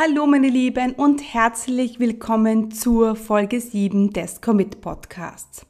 Hallo 0.00 0.28
meine 0.28 0.48
Lieben 0.48 0.92
und 0.92 1.34
herzlich 1.34 1.98
willkommen 1.98 2.70
zur 2.70 3.16
Folge 3.16 3.60
7 3.60 4.12
des 4.12 4.40
Commit 4.40 4.80
Podcasts. 4.80 5.66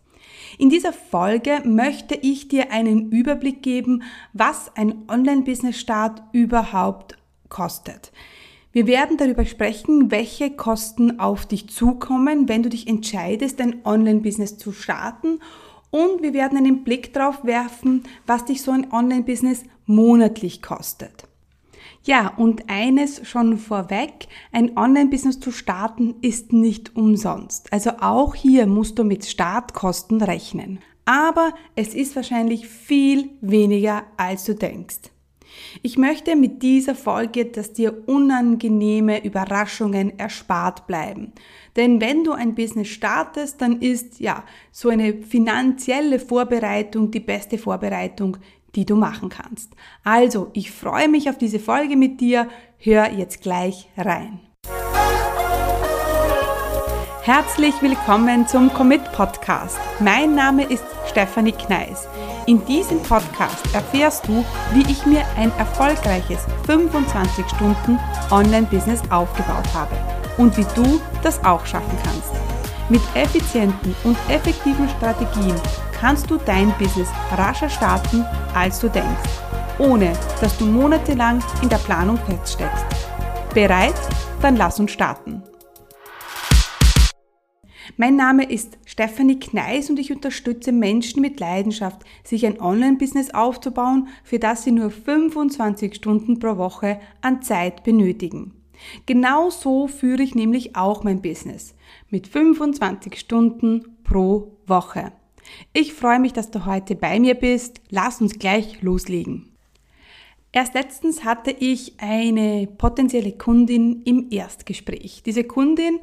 In 0.59 0.69
dieser 0.69 0.93
Folge 0.93 1.63
möchte 1.65 2.15
ich 2.15 2.47
dir 2.47 2.71
einen 2.71 3.11
Überblick 3.11 3.63
geben, 3.63 4.03
was 4.35 4.71
ein 4.77 5.09
Online-Business-Start 5.09 6.25
überhaupt 6.33 7.17
kostet. 7.49 8.13
Wir 8.71 8.87
werden 8.87 9.17
darüber 9.17 9.47
sprechen, 9.47 10.11
welche 10.11 10.51
Kosten 10.51 11.21
auf 11.21 11.47
dich 11.47 11.71
zukommen, 11.71 12.51
wenn 12.51 12.63
du 12.63 12.69
dich 12.69 12.87
entscheidest, 12.87 13.63
ein 13.63 13.81
Online-Business 13.87 14.59
zu 14.59 14.73
starten. 14.73 15.41
Und 15.89 16.21
wir 16.21 16.35
werden 16.35 16.59
einen 16.59 16.85
Blick 16.85 17.15
darauf 17.15 17.47
werfen, 17.47 18.03
was 18.27 18.45
dich 18.45 18.61
so 18.61 18.73
ein 18.73 18.93
Online-Business 18.93 19.65
monatlich 19.87 20.61
kostet. 20.61 21.29
Ja, 22.09 22.33
und 22.39 22.71
eines 22.71 23.29
schon 23.29 23.59
vorweg, 23.59 24.29
ein 24.51 24.79
Online-Business 24.79 25.41
zu 25.41 25.53
starten 25.53 26.15
ist 26.23 26.55
nicht 26.55 26.97
umsonst. 26.97 27.71
Also 27.71 27.91
auch 28.01 28.35
hier 28.35 28.67
musst 28.67 28.99
du 28.99 29.05
mit 29.05 29.27
Startkosten 29.27 30.23
rechnen. 30.23 30.79
Aber 31.05 31.53
es 31.77 31.93
ist 31.93 32.17
wahrscheinlich 32.17 32.67
viel 32.67 33.29
weniger, 33.43 34.05
als 34.17 34.47
du 34.47 34.55
denkst. 34.55 35.11
Ich 35.83 35.99
möchte 35.99 36.35
mit 36.35 36.63
dieser 36.63 36.95
Folge, 36.95 37.45
dass 37.45 37.75
dir 37.75 38.09
unangenehme 38.09 39.23
Überraschungen 39.23 40.19
erspart 40.19 40.87
bleiben. 40.87 41.33
Denn 41.77 42.01
wenn 42.01 42.25
du 42.25 42.33
ein 42.33 42.55
Business 42.55 42.89
startest, 42.89 43.61
dann 43.61 43.83
ist 43.83 44.19
ja 44.19 44.45
so 44.73 44.89
eine 44.89 45.13
finanzielle 45.13 46.19
Vorbereitung 46.19 47.11
die 47.11 47.21
beste 47.21 47.59
Vorbereitung, 47.59 48.39
die 48.79 48.87
du 48.87 48.95
machen 48.95 49.29
kannst. 49.29 49.73
Also, 50.05 50.51
ich 50.53 50.71
freue 50.71 51.09
mich 51.09 51.29
auf 51.29 51.37
diese 51.37 51.59
Folge 51.59 51.97
mit 51.97 52.21
dir. 52.21 52.49
Hör 52.79 53.11
jetzt 53.11 53.43
gleich 53.43 53.89
rein. 53.97 54.39
Herzlich 57.23 57.75
willkommen 57.83 58.47
zum 58.47 58.73
Commit 58.73 59.03
Podcast. 59.11 59.81
Mein 59.99 60.37
Name 60.37 60.63
ist 60.63 60.85
Stefanie 61.11 61.51
Kneis. 61.51 62.07
In 62.47 62.65
diesem 62.67 63.03
Podcast 63.03 63.75
erfährst 63.75 64.29
du, 64.29 64.45
wie 64.73 64.89
ich 64.89 65.05
mir 65.05 65.25
ein 65.37 65.51
erfolgreiches 65.59 66.47
25 66.67 67.47
Stunden 67.49 67.99
Online-Business 68.31 69.03
aufgebaut 69.11 69.75
habe 69.75 69.97
und 70.37 70.57
wie 70.57 70.67
du 70.77 71.01
das 71.25 71.45
auch 71.45 71.67
schaffen 71.67 71.99
kannst. 72.05 72.31
Mit 72.89 73.03
effizienten 73.17 73.97
und 74.05 74.17
effektiven 74.31 74.89
Strategien 74.89 75.57
kannst 76.01 76.31
du 76.31 76.37
dein 76.37 76.73
Business 76.79 77.09
rascher 77.33 77.69
starten, 77.69 78.25
als 78.55 78.81
du 78.81 78.89
denkst, 78.89 79.31
ohne 79.79 80.13
dass 80.41 80.57
du 80.57 80.67
monatelang 80.67 81.43
in 81.63 81.69
der 81.69 81.79
Planung 81.79 82.19
feststeckst. 82.19 82.87
Bereit? 83.55 83.95
Dann 84.41 84.57
lass 84.57 84.79
uns 84.79 84.93
starten. 84.93 85.43
Mein 87.97 88.15
Name 88.15 88.49
ist 88.49 88.79
Stefanie 88.87 89.41
Kneis 89.41 89.91
und 89.91 89.99
ich 89.99 90.13
unterstütze 90.13 90.71
Menschen 90.71 91.21
mit 91.21 91.41
Leidenschaft, 91.41 92.03
sich 92.23 92.47
ein 92.47 92.61
Online-Business 92.61 93.35
aufzubauen, 93.35 94.09
für 94.23 94.39
das 94.39 94.63
sie 94.63 94.71
nur 94.71 94.91
25 94.91 95.97
Stunden 95.97 96.39
pro 96.39 96.59
Woche 96.59 97.01
an 97.23 97.43
Zeit 97.43 97.83
benötigen. 97.83 98.55
Genau 99.07 99.51
so 99.51 99.89
führe 99.89 100.23
ich 100.23 100.37
nämlich 100.37 100.77
auch 100.77 101.03
mein 101.03 101.23
Business 101.23 101.75
mit 102.11 102.29
25 102.29 103.19
Stunden 103.19 103.99
pro 104.05 104.53
Woche. 104.67 105.13
Ich 105.73 105.93
freue 105.93 106.19
mich, 106.19 106.33
dass 106.33 106.51
du 106.51 106.67
heute 106.67 106.95
bei 106.95 107.21
mir 107.21 107.35
bist. 107.35 107.81
Lass 107.91 108.21
uns 108.21 108.39
gleich 108.39 108.83
loslegen. 108.83 109.49
Erst 110.53 110.75
letztens 110.75 111.25
hatte 111.25 111.51
ich 111.51 111.95
eine 111.99 112.67
potenzielle 112.67 113.33
Kundin 113.33 114.03
im 114.05 114.29
Erstgespräch. 114.31 115.23
Diese 115.25 115.45
Kundin 115.45 116.01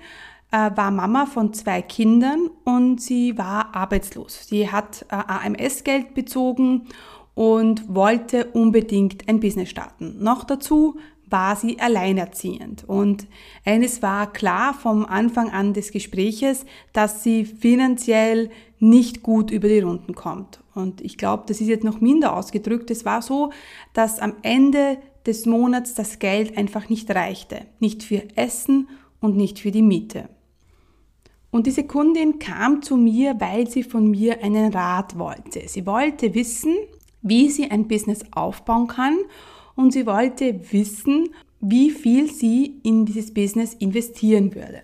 äh, 0.52 0.70
war 0.76 0.92
Mama 0.92 1.26
von 1.26 1.54
zwei 1.54 1.82
Kindern 1.82 2.50
und 2.64 3.02
sie 3.02 3.38
war 3.38 3.76
arbeitslos. 3.76 4.48
Sie 4.48 4.72
hat 4.72 5.06
äh, 5.10 5.16
AMS-Geld 5.16 6.14
bezogen 6.14 6.88
und 7.34 7.94
wollte 7.94 8.46
unbedingt 8.52 9.28
ein 9.28 9.40
Business 9.40 9.70
starten. 9.70 10.24
Noch 10.24 10.44
dazu 10.44 11.00
war 11.30 11.56
sie 11.56 11.80
alleinerziehend. 11.80 12.84
Und 12.88 13.28
eines 13.66 14.02
war 14.02 14.32
klar 14.32 14.74
vom 14.74 15.06
Anfang 15.06 15.50
an 15.50 15.74
des 15.74 15.92
Gespräches, 15.92 16.66
dass 16.94 17.24
sie 17.24 17.46
finanziell 17.46 18.50
nicht 18.80 19.24
gut 19.24 19.52
über 19.52 19.68
die 19.68 19.80
Runden 19.80 20.16
kommt. 20.16 20.62
Und 20.74 21.02
ich 21.02 21.18
glaube, 21.18 21.44
das 21.48 21.62
ist 21.62 21.68
jetzt 21.68 21.84
noch 21.84 22.02
minder 22.02 22.36
ausgedrückt. 22.36 22.92
Es 22.92 23.06
war 23.06 23.22
so, 23.22 23.52
dass 23.94 24.20
am 24.20 24.34
Ende 24.42 24.98
des 25.26 25.46
Monats 25.46 25.94
das 25.94 26.20
Geld 26.20 26.58
einfach 26.58 26.90
nicht 26.90 27.10
reichte. 27.10 27.62
Nicht 27.80 28.04
für 28.04 28.24
Essen 28.36 28.90
und 29.20 29.38
nicht 29.38 29.60
für 29.60 29.72
die 29.72 29.82
Miete. 29.82 30.30
Und 31.50 31.68
diese 31.68 31.86
Kundin 31.86 32.38
kam 32.38 32.82
zu 32.82 32.98
mir, 32.98 33.40
weil 33.40 33.70
sie 33.70 33.84
von 33.84 34.12
mir 34.12 34.44
einen 34.44 34.74
Rat 34.74 35.18
wollte. 35.18 35.68
Sie 35.68 35.86
wollte 35.86 36.36
wissen, 36.36 36.76
wie 37.22 37.50
sie 37.50 37.72
ein 37.72 37.88
Business 37.88 38.26
aufbauen 38.32 38.88
kann 38.88 39.18
und 39.76 39.94
sie 39.94 40.06
wollte 40.06 40.60
wissen, 40.72 41.30
wie 41.62 41.92
viel 41.92 42.32
sie 42.32 42.80
in 42.84 43.06
dieses 43.06 43.34
Business 43.34 43.74
investieren 43.74 44.56
würde. 44.56 44.82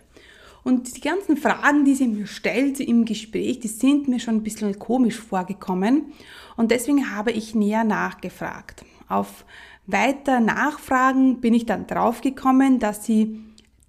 Und 0.63 0.95
die 0.95 1.01
ganzen 1.01 1.37
Fragen, 1.37 1.85
die 1.85 1.95
sie 1.95 2.07
mir 2.07 2.27
stellte 2.27 2.83
im 2.83 3.05
Gespräch, 3.05 3.59
die 3.59 3.67
sind 3.67 4.07
mir 4.07 4.19
schon 4.19 4.35
ein 4.35 4.43
bisschen 4.43 4.77
komisch 4.77 5.19
vorgekommen. 5.19 6.13
Und 6.55 6.71
deswegen 6.71 7.15
habe 7.15 7.31
ich 7.31 7.55
näher 7.55 7.83
nachgefragt. 7.83 8.85
Auf 9.07 9.45
weiter 9.87 10.39
Nachfragen 10.39 11.41
bin 11.41 11.55
ich 11.55 11.65
dann 11.65 11.87
draufgekommen, 11.87 12.77
dass 12.77 13.05
sie 13.05 13.39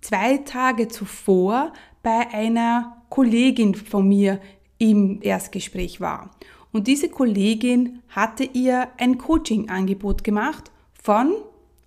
zwei 0.01 0.39
Tage 0.39 0.89
zuvor 0.89 1.73
bei 2.03 2.31
einer 2.33 3.03
Kollegin 3.11 3.75
von 3.75 4.09
mir 4.09 4.41
im 4.79 5.21
Erstgespräch 5.21 6.01
war. 6.01 6.31
Und 6.73 6.87
diese 6.87 7.11
Kollegin 7.11 8.01
hatte 8.09 8.45
ihr 8.45 8.89
ein 8.97 9.19
Coaching-Angebot 9.19 10.25
gemacht 10.25 10.72
von, 11.03 11.35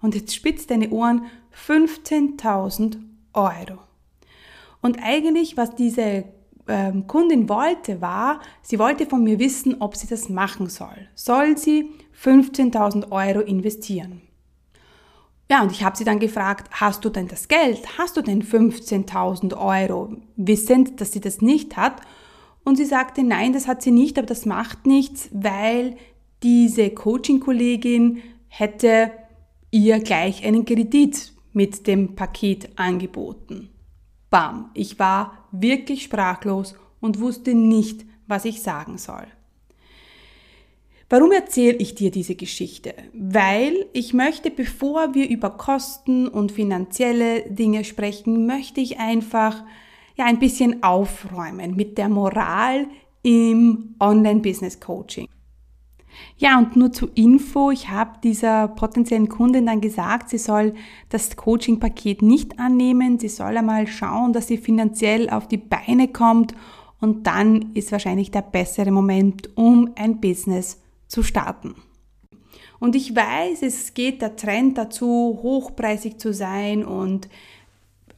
und 0.01 0.13
jetzt 0.13 0.35
spitzt 0.35 0.69
deine 0.69 0.89
Ohren, 0.89 1.25
15.000 1.67 2.97
Euro. 3.33 3.79
Und 4.81 4.99
eigentlich, 5.01 5.57
was 5.57 5.73
diese 5.73 6.25
ähm, 6.67 7.07
Kundin 7.07 7.49
wollte, 7.49 8.01
war, 8.01 8.41
sie 8.61 8.77
wollte 8.77 9.05
von 9.05 9.23
mir 9.23 9.39
wissen, 9.39 9.77
ob 9.79 9.95
sie 9.95 10.07
das 10.07 10.29
machen 10.29 10.67
soll. 10.67 11.07
Soll 11.15 11.57
sie 11.57 11.91
15.000 12.21 13.11
Euro 13.11 13.39
investieren? 13.39 14.21
Ja, 15.49 15.61
und 15.61 15.71
ich 15.71 15.83
habe 15.83 15.95
sie 15.95 16.03
dann 16.03 16.19
gefragt, 16.19 16.69
hast 16.71 17.05
du 17.05 17.09
denn 17.09 17.27
das 17.27 17.47
Geld? 17.47 17.97
Hast 17.97 18.17
du 18.17 18.21
denn 18.21 18.43
15.000 18.43 19.55
Euro? 19.57 20.17
Wissend, 20.35 20.99
dass 20.99 21.11
sie 21.11 21.21
das 21.21 21.41
nicht 21.41 21.77
hat. 21.77 22.01
Und 22.63 22.77
sie 22.77 22.85
sagte, 22.85 23.23
nein, 23.23 23.53
das 23.53 23.67
hat 23.67 23.83
sie 23.83 23.91
nicht, 23.91 24.17
aber 24.17 24.25
das 24.25 24.45
macht 24.45 24.87
nichts, 24.87 25.29
weil 25.31 25.97
diese 26.41 26.89
Coaching-Kollegin 26.89 28.23
hätte 28.47 29.11
ihr 29.71 29.99
gleich 29.99 30.45
einen 30.45 30.65
Kredit 30.65 31.33
mit 31.53 31.87
dem 31.87 32.15
Paket 32.15 32.69
angeboten. 32.77 33.69
Bam, 34.29 34.71
ich 34.73 34.99
war 34.99 35.47
wirklich 35.51 36.03
sprachlos 36.03 36.75
und 36.99 37.19
wusste 37.19 37.53
nicht, 37.53 38.05
was 38.27 38.45
ich 38.45 38.61
sagen 38.61 38.97
soll. 38.97 39.27
Warum 41.09 41.31
erzähle 41.31 41.77
ich 41.77 41.93
dir 41.93 42.09
diese 42.09 42.35
Geschichte? 42.35 42.95
Weil 43.13 43.85
ich 43.93 44.13
möchte, 44.13 44.49
bevor 44.49 45.13
wir 45.13 45.29
über 45.29 45.51
Kosten 45.51 46.27
und 46.27 46.51
finanzielle 46.51 47.43
Dinge 47.43 47.83
sprechen, 47.83 48.47
möchte 48.47 48.81
ich 48.81 48.99
einfach 48.99 49.63
ja 50.17 50.25
ein 50.25 50.39
bisschen 50.39 50.81
aufräumen 50.81 51.75
mit 51.75 51.97
der 51.97 52.09
Moral 52.09 52.87
im 53.21 53.95
Online-Business 53.99 54.79
Coaching. 54.79 55.27
Ja, 56.37 56.57
und 56.57 56.75
nur 56.75 56.91
zur 56.91 57.09
Info, 57.15 57.71
ich 57.71 57.89
habe 57.89 58.19
dieser 58.23 58.67
potenziellen 58.67 59.29
Kundin 59.29 59.65
dann 59.65 59.81
gesagt, 59.81 60.29
sie 60.29 60.37
soll 60.37 60.73
das 61.09 61.35
Coaching-Paket 61.35 62.21
nicht 62.21 62.59
annehmen, 62.59 63.19
sie 63.19 63.29
soll 63.29 63.57
einmal 63.57 63.87
schauen, 63.87 64.33
dass 64.33 64.47
sie 64.47 64.57
finanziell 64.57 65.29
auf 65.29 65.47
die 65.47 65.57
Beine 65.57 66.07
kommt 66.09 66.53
und 66.99 67.27
dann 67.27 67.71
ist 67.73 67.91
wahrscheinlich 67.91 68.31
der 68.31 68.41
bessere 68.41 68.91
Moment, 68.91 69.49
um 69.55 69.91
ein 69.95 70.19
Business 70.19 70.81
zu 71.07 71.23
starten. 71.23 71.75
Und 72.79 72.95
ich 72.95 73.15
weiß, 73.15 73.61
es 73.61 73.93
geht 73.93 74.21
der 74.21 74.35
Trend 74.35 74.77
dazu, 74.77 75.39
hochpreisig 75.41 76.19
zu 76.19 76.33
sein 76.33 76.83
und 76.83 77.29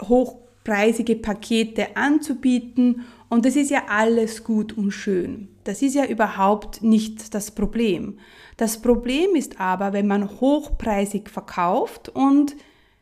hochpreisige 0.02 1.16
Pakete 1.16 1.96
anzubieten 1.96 3.06
und 3.30 3.46
das 3.46 3.56
ist 3.56 3.70
ja 3.70 3.84
alles 3.90 4.44
gut 4.44 4.78
und 4.78 4.92
schön. 4.92 5.50
Das 5.68 5.82
ist 5.82 5.96
ja 5.96 6.06
überhaupt 6.06 6.82
nicht 6.82 7.34
das 7.34 7.52
Problem. 7.52 8.20
Das 8.56 8.82
Problem 8.82 9.36
ist 9.36 9.60
aber, 9.60 9.92
wenn 9.92 10.08
man 10.08 10.40
hochpreisig 10.40 11.30
verkauft 11.30 12.08
und 12.08 12.56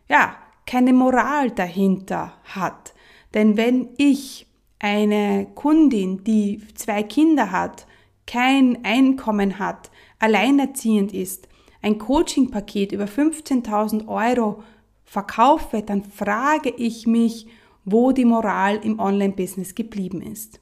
ja, 0.10 0.36
keine 0.66 0.92
Moral 0.92 1.52
dahinter 1.52 2.34
hat. 2.44 2.96
Denn 3.36 3.56
wenn 3.56 3.90
ich 3.98 4.48
eine 4.80 5.46
Kundin, 5.54 6.24
die 6.24 6.62
zwei 6.74 7.04
Kinder 7.04 7.52
hat, 7.52 7.86
kein 8.26 8.84
Einkommen 8.84 9.60
hat, 9.60 9.92
alleinerziehend 10.18 11.14
ist, 11.14 11.48
ein 11.84 12.00
Coaching-Paket 12.00 12.94
über 12.94 13.06
15.000 13.06 14.08
Euro 14.08 14.64
verkaufe, 15.04 15.84
dann 15.84 16.04
frage 16.04 16.72
ich 16.72 17.06
mich, 17.06 17.46
wo 17.84 18.12
die 18.12 18.26
Moral 18.26 18.78
im 18.78 19.00
Online-Business 19.00 19.76
geblieben 19.76 20.24
ist. 20.24 20.60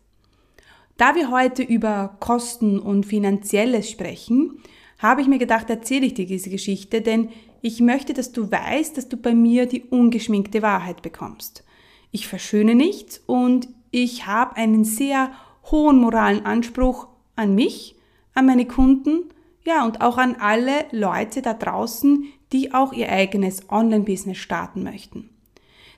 Da 0.97 1.15
wir 1.15 1.31
heute 1.31 1.63
über 1.63 2.17
Kosten 2.19 2.79
und 2.79 3.05
Finanzielles 3.05 3.89
sprechen, 3.89 4.59
habe 4.99 5.21
ich 5.21 5.27
mir 5.27 5.39
gedacht, 5.39 5.69
erzähle 5.69 6.05
ich 6.05 6.13
dir 6.13 6.25
diese 6.25 6.49
Geschichte, 6.49 7.01
denn 7.01 7.29
ich 7.61 7.81
möchte, 7.81 8.13
dass 8.13 8.31
du 8.31 8.51
weißt, 8.51 8.97
dass 8.97 9.09
du 9.09 9.17
bei 9.17 9.33
mir 9.33 9.65
die 9.65 9.83
ungeschminkte 9.83 10.61
Wahrheit 10.61 11.01
bekommst. 11.01 11.63
Ich 12.11 12.27
verschöne 12.27 12.75
nichts 12.75 13.21
und 13.25 13.69
ich 13.89 14.27
habe 14.27 14.55
einen 14.55 14.83
sehr 14.83 15.31
hohen 15.71 15.97
moralen 15.99 16.45
Anspruch 16.45 17.07
an 17.35 17.55
mich, 17.55 17.95
an 18.33 18.45
meine 18.45 18.65
Kunden, 18.65 19.29
ja, 19.65 19.85
und 19.85 20.01
auch 20.01 20.17
an 20.17 20.35
alle 20.35 20.85
Leute 20.91 21.41
da 21.41 21.53
draußen, 21.53 22.25
die 22.51 22.73
auch 22.73 22.93
ihr 22.93 23.09
eigenes 23.09 23.69
Online-Business 23.69 24.37
starten 24.37 24.83
möchten. 24.83 25.29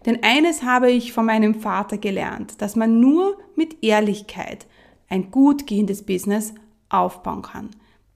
Denn 0.05 0.23
eines 0.23 0.63
habe 0.63 0.91
ich 0.91 1.13
von 1.13 1.25
meinem 1.25 1.55
Vater 1.55 1.97
gelernt, 1.97 2.61
dass 2.61 2.75
man 2.75 2.99
nur 2.99 3.37
mit 3.55 3.83
Ehrlichkeit 3.83 4.67
ein 5.09 5.31
gut 5.31 5.67
gehendes 5.67 6.03
Business 6.03 6.53
aufbauen 6.89 7.41
kann. 7.41 7.69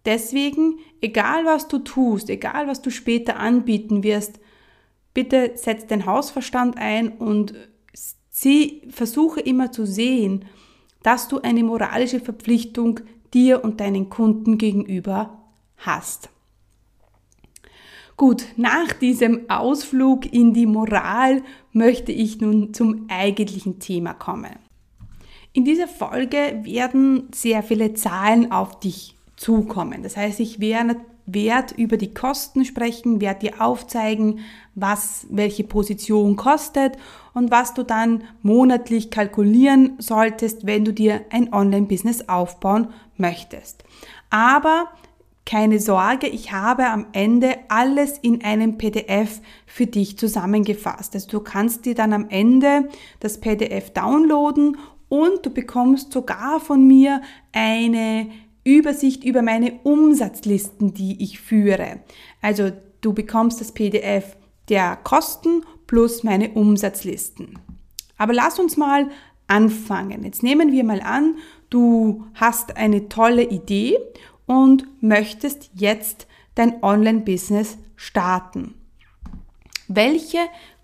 Deswegen, 0.05 0.79
egal 1.01 1.45
was 1.45 1.67
du 1.67 1.79
tust, 1.79 2.29
egal 2.29 2.67
was 2.67 2.81
du 2.81 2.89
später 2.89 3.37
anbieten 3.37 4.03
wirst, 4.03 4.39
bitte 5.13 5.51
setz 5.55 5.87
den 5.87 6.05
Hausverstand 6.05 6.77
ein 6.77 7.09
und 7.09 7.53
sie 8.29 8.81
versuche 8.89 9.41
immer 9.41 9.71
zu 9.71 9.85
sehen, 9.85 10.45
dass 11.03 11.27
du 11.27 11.41
eine 11.41 11.63
moralische 11.63 12.19
Verpflichtung 12.19 13.01
dir 13.33 13.63
und 13.63 13.79
deinen 13.79 14.09
Kunden 14.09 14.57
gegenüber 14.57 15.43
hast. 15.77 16.29
Gut, 18.17 18.45
nach 18.57 18.91
diesem 18.91 19.49
Ausflug 19.49 20.31
in 20.31 20.53
die 20.53 20.65
Moral 20.65 21.41
möchte 21.71 22.11
ich 22.11 22.41
nun 22.41 22.73
zum 22.73 23.05
eigentlichen 23.09 23.79
Thema 23.79 24.13
kommen. 24.13 24.57
In 25.59 25.65
dieser 25.65 25.89
Folge 25.89 26.61
werden 26.63 27.27
sehr 27.35 27.63
viele 27.63 27.93
Zahlen 27.93 28.49
auf 28.49 28.79
dich 28.79 29.17
zukommen. 29.35 30.03
Das 30.03 30.15
heißt, 30.15 30.39
ich 30.39 30.61
werde 30.61 30.95
Wert 31.25 31.73
über 31.73 31.97
die 31.97 32.13
Kosten 32.13 32.63
sprechen, 32.63 33.19
werde 33.19 33.47
dir 33.47 33.61
aufzeigen, 33.61 34.39
was 34.73 35.27
welche 35.29 35.65
Position 35.65 36.37
kostet 36.37 36.93
und 37.33 37.51
was 37.51 37.73
du 37.73 37.83
dann 37.83 38.23
monatlich 38.41 39.11
kalkulieren 39.11 39.95
solltest, 39.97 40.65
wenn 40.65 40.85
du 40.85 40.93
dir 40.93 41.25
ein 41.29 41.51
Online-Business 41.53 42.29
aufbauen 42.29 42.93
möchtest. 43.17 43.83
Aber 44.29 44.85
keine 45.45 45.81
Sorge, 45.81 46.27
ich 46.27 46.53
habe 46.53 46.87
am 46.87 47.07
Ende 47.11 47.57
alles 47.67 48.17
in 48.17 48.45
einem 48.45 48.77
PDF 48.77 49.41
für 49.65 49.87
dich 49.87 50.17
zusammengefasst. 50.17 51.15
Also 51.15 51.27
du 51.27 51.41
kannst 51.41 51.85
dir 51.85 51.95
dann 51.95 52.13
am 52.13 52.29
Ende 52.29 52.87
das 53.19 53.41
PDF 53.41 53.89
downloaden 53.89 54.77
und 55.09 55.45
du 55.45 55.49
bekommst 55.49 56.13
sogar 56.13 56.59
von 56.59 56.87
mir 56.87 57.21
eine 57.51 58.29
Übersicht 58.63 59.23
über 59.23 59.41
meine 59.41 59.79
Umsatzlisten, 59.83 60.93
die 60.93 61.21
ich 61.23 61.39
führe. 61.39 61.99
Also 62.41 62.71
du 63.01 63.13
bekommst 63.13 63.59
das 63.59 63.71
PDF 63.71 64.37
der 64.69 64.95
Kosten 64.97 65.63
plus 65.87 66.23
meine 66.23 66.51
Umsatzlisten. 66.51 67.57
Aber 68.17 68.33
lass 68.33 68.59
uns 68.59 68.77
mal 68.77 69.09
anfangen. 69.47 70.23
Jetzt 70.23 70.43
nehmen 70.43 70.71
wir 70.71 70.83
mal 70.83 71.01
an, 71.01 71.37
du 71.69 72.25
hast 72.35 72.77
eine 72.77 73.09
tolle 73.09 73.43
Idee 73.43 73.97
und 74.45 74.85
möchtest 75.01 75.71
jetzt 75.73 76.27
dein 76.55 76.83
Online-Business 76.83 77.77
starten. 77.95 78.75
Welche 79.87 80.39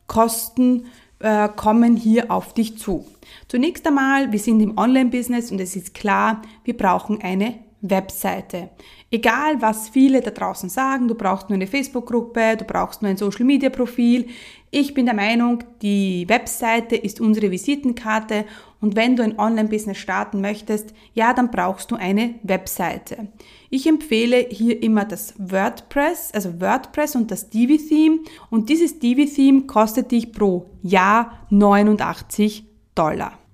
Kosten 0.07 0.87
äh, 1.19 1.49
kommen 1.49 1.95
hier 1.95 2.31
auf 2.31 2.53
dich 2.53 2.77
zu? 2.77 3.05
Zunächst 3.47 3.85
einmal, 3.87 4.31
wir 4.31 4.39
sind 4.39 4.59
im 4.61 4.77
Online-Business 4.77 5.51
und 5.51 5.59
es 5.59 5.75
ist 5.75 5.93
klar, 5.93 6.41
wir 6.63 6.77
brauchen 6.77 7.21
eine 7.21 7.64
Webseite. 7.89 8.69
Egal, 9.11 9.61
was 9.61 9.89
viele 9.89 10.21
da 10.21 10.31
draußen 10.31 10.69
sagen, 10.69 11.07
du 11.07 11.15
brauchst 11.15 11.49
nur 11.49 11.55
eine 11.55 11.67
Facebook-Gruppe, 11.67 12.57
du 12.57 12.65
brauchst 12.65 13.01
nur 13.01 13.11
ein 13.11 13.17
Social-Media-Profil. 13.17 14.27
Ich 14.71 14.93
bin 14.93 15.05
der 15.05 15.15
Meinung, 15.15 15.63
die 15.81 16.27
Webseite 16.27 16.95
ist 16.95 17.21
unsere 17.21 17.51
Visitenkarte 17.51 18.45
und 18.81 18.95
wenn 18.95 19.15
du 19.15 19.23
ein 19.23 19.39
Online-Business 19.39 19.97
starten 19.97 20.41
möchtest, 20.41 20.93
ja, 21.13 21.33
dann 21.33 21.49
brauchst 21.49 21.91
du 21.91 21.95
eine 21.95 22.35
Webseite. 22.43 23.29
Ich 23.69 23.87
empfehle 23.87 24.47
hier 24.49 24.83
immer 24.83 25.05
das 25.05 25.33
WordPress, 25.37 26.31
also 26.33 26.59
WordPress 26.59 27.15
und 27.15 27.31
das 27.31 27.49
Divi-Theme 27.49 28.19
und 28.49 28.69
dieses 28.69 28.99
Divi-Theme 28.99 29.61
kostet 29.63 30.11
dich 30.11 30.31
pro 30.31 30.69
Jahr 30.81 31.45
89 31.51 32.65
Dollar. 32.95 33.44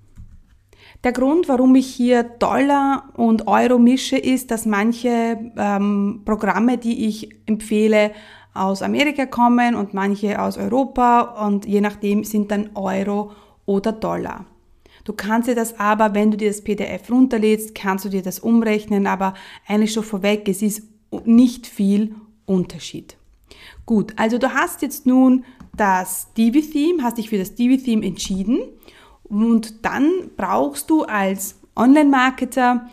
Der 1.04 1.12
Grund, 1.12 1.48
warum 1.48 1.74
ich 1.74 1.86
hier 1.86 2.22
Dollar 2.22 3.08
und 3.14 3.48
Euro 3.48 3.78
mische, 3.78 4.16
ist, 4.16 4.52
dass 4.52 4.66
manche 4.66 5.50
ähm, 5.56 6.22
Programme, 6.24 6.78
die 6.78 7.06
ich 7.08 7.28
empfehle, 7.46 8.12
aus 8.54 8.82
Amerika 8.82 9.26
kommen 9.26 9.74
und 9.74 9.94
manche 9.94 10.40
aus 10.40 10.58
Europa 10.58 11.46
und 11.46 11.66
je 11.66 11.80
nachdem 11.80 12.22
sind 12.22 12.50
dann 12.50 12.70
Euro 12.74 13.32
oder 13.66 13.92
Dollar. 13.92 14.44
Du 15.04 15.12
kannst 15.12 15.48
dir 15.48 15.56
das 15.56 15.80
aber, 15.80 16.14
wenn 16.14 16.30
du 16.30 16.36
dir 16.36 16.50
das 16.50 16.62
PDF 16.62 17.10
runterlädst, 17.10 17.74
kannst 17.74 18.04
du 18.04 18.08
dir 18.08 18.22
das 18.22 18.38
umrechnen, 18.38 19.08
aber 19.08 19.34
eigentlich 19.66 19.92
schon 19.92 20.04
vorweg, 20.04 20.48
es 20.48 20.62
ist 20.62 20.82
nicht 21.24 21.66
viel 21.66 22.14
Unterschied. 22.46 23.16
Gut, 23.86 24.12
also 24.16 24.38
du 24.38 24.54
hast 24.54 24.82
jetzt 24.82 25.06
nun 25.06 25.44
das 25.76 26.32
Divi-Theme, 26.34 27.02
hast 27.02 27.18
dich 27.18 27.30
für 27.30 27.38
das 27.38 27.54
Divi-Theme 27.56 28.06
entschieden 28.06 28.60
und 29.32 29.84
dann 29.84 30.30
brauchst 30.36 30.90
du 30.90 31.04
als 31.04 31.58
Online-Marketer 31.74 32.90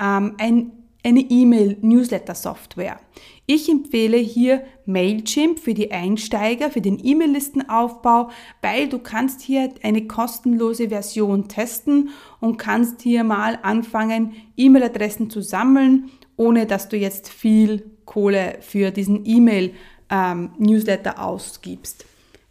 ähm, 0.00 0.34
ein, 0.36 0.72
eine 1.04 1.20
E-Mail-Newsletter-Software. 1.20 2.98
Ich 3.46 3.68
empfehle 3.68 4.16
hier 4.16 4.64
Mailchimp 4.84 5.60
für 5.60 5.74
die 5.74 5.92
Einsteiger, 5.92 6.72
für 6.72 6.80
den 6.80 6.98
E-Mail-Listenaufbau, 7.00 8.30
weil 8.62 8.88
du 8.88 8.98
kannst 8.98 9.42
hier 9.42 9.72
eine 9.84 10.08
kostenlose 10.08 10.88
Version 10.88 11.46
testen 11.46 12.10
und 12.40 12.56
kannst 12.56 13.02
hier 13.02 13.22
mal 13.22 13.60
anfangen, 13.62 14.34
E-Mail-Adressen 14.56 15.30
zu 15.30 15.40
sammeln, 15.40 16.10
ohne 16.36 16.66
dass 16.66 16.88
du 16.88 16.96
jetzt 16.96 17.28
viel 17.28 17.88
Kohle 18.04 18.56
für 18.60 18.90
diesen 18.90 19.24
E-Mail-Newsletter 19.24 21.14
ähm, 21.16 21.18
ausgibst. 21.20 22.06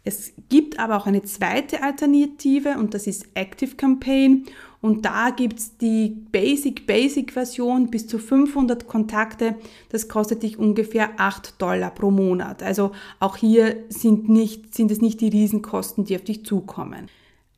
Es 0.06 0.32
gibt 0.48 0.78
aber 0.78 0.96
auch 0.96 1.06
eine 1.06 1.24
zweite 1.24 1.82
Alternative 1.82 2.78
und 2.78 2.94
das 2.94 3.08
ist 3.08 3.26
Active 3.34 3.74
Campaign 3.74 4.46
und 4.80 5.04
da 5.04 5.30
gibt 5.30 5.58
es 5.58 5.76
die 5.78 6.10
Basic 6.30 6.86
Basic 6.86 7.32
Version 7.32 7.90
bis 7.90 8.06
zu 8.06 8.20
500 8.20 8.86
Kontakte. 8.86 9.56
Das 9.88 10.06
kostet 10.06 10.44
dich 10.44 10.60
ungefähr 10.60 11.10
8 11.18 11.60
Dollar 11.60 11.90
pro 11.90 12.12
Monat. 12.12 12.62
Also 12.62 12.92
auch 13.18 13.36
hier 13.36 13.78
sind, 13.88 14.28
nicht, 14.28 14.76
sind 14.76 14.92
es 14.92 15.00
nicht 15.00 15.20
die 15.20 15.28
Riesenkosten, 15.28 16.04
die 16.04 16.14
auf 16.14 16.22
dich 16.22 16.44
zukommen. 16.44 17.08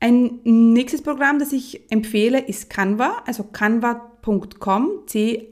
Ein 0.00 0.40
nächstes 0.45 1.02
Programm, 1.02 1.38
das 1.38 1.52
ich 1.52 1.83
empfehle, 1.90 2.38
ist 2.40 2.71
Canva, 2.71 3.25
also 3.26 3.45
canva.com, 3.45 4.88
C-A-N-V-A.com 5.05 5.45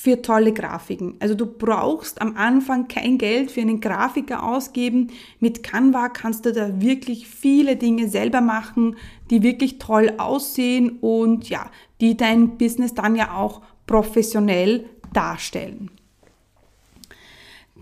für 0.00 0.22
tolle 0.22 0.52
Grafiken. 0.52 1.16
Also 1.18 1.34
du 1.34 1.44
brauchst 1.44 2.22
am 2.22 2.36
Anfang 2.36 2.86
kein 2.86 3.18
Geld 3.18 3.50
für 3.50 3.62
einen 3.62 3.80
Grafiker 3.80 4.44
ausgeben. 4.44 5.08
Mit 5.40 5.64
Canva 5.64 6.08
kannst 6.08 6.46
du 6.46 6.52
da 6.52 6.80
wirklich 6.80 7.26
viele 7.26 7.74
Dinge 7.74 8.08
selber 8.08 8.40
machen, 8.40 8.96
die 9.28 9.42
wirklich 9.42 9.80
toll 9.80 10.12
aussehen 10.18 10.98
und 11.00 11.48
ja, 11.48 11.68
die 12.00 12.16
dein 12.16 12.58
Business 12.58 12.94
dann 12.94 13.16
ja 13.16 13.34
auch 13.34 13.60
professionell 13.88 14.84
darstellen. 15.12 15.90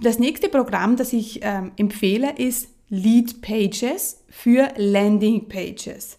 Das 0.01 0.19
nächste 0.19 0.49
Programm, 0.49 0.97
das 0.97 1.13
ich 1.13 1.41
ähm, 1.43 1.73
empfehle, 1.77 2.33
ist 2.39 2.71
Lead 2.89 3.43
Pages 3.43 4.25
für 4.31 4.71
Landing 4.79 5.49
Pages. 5.49 6.17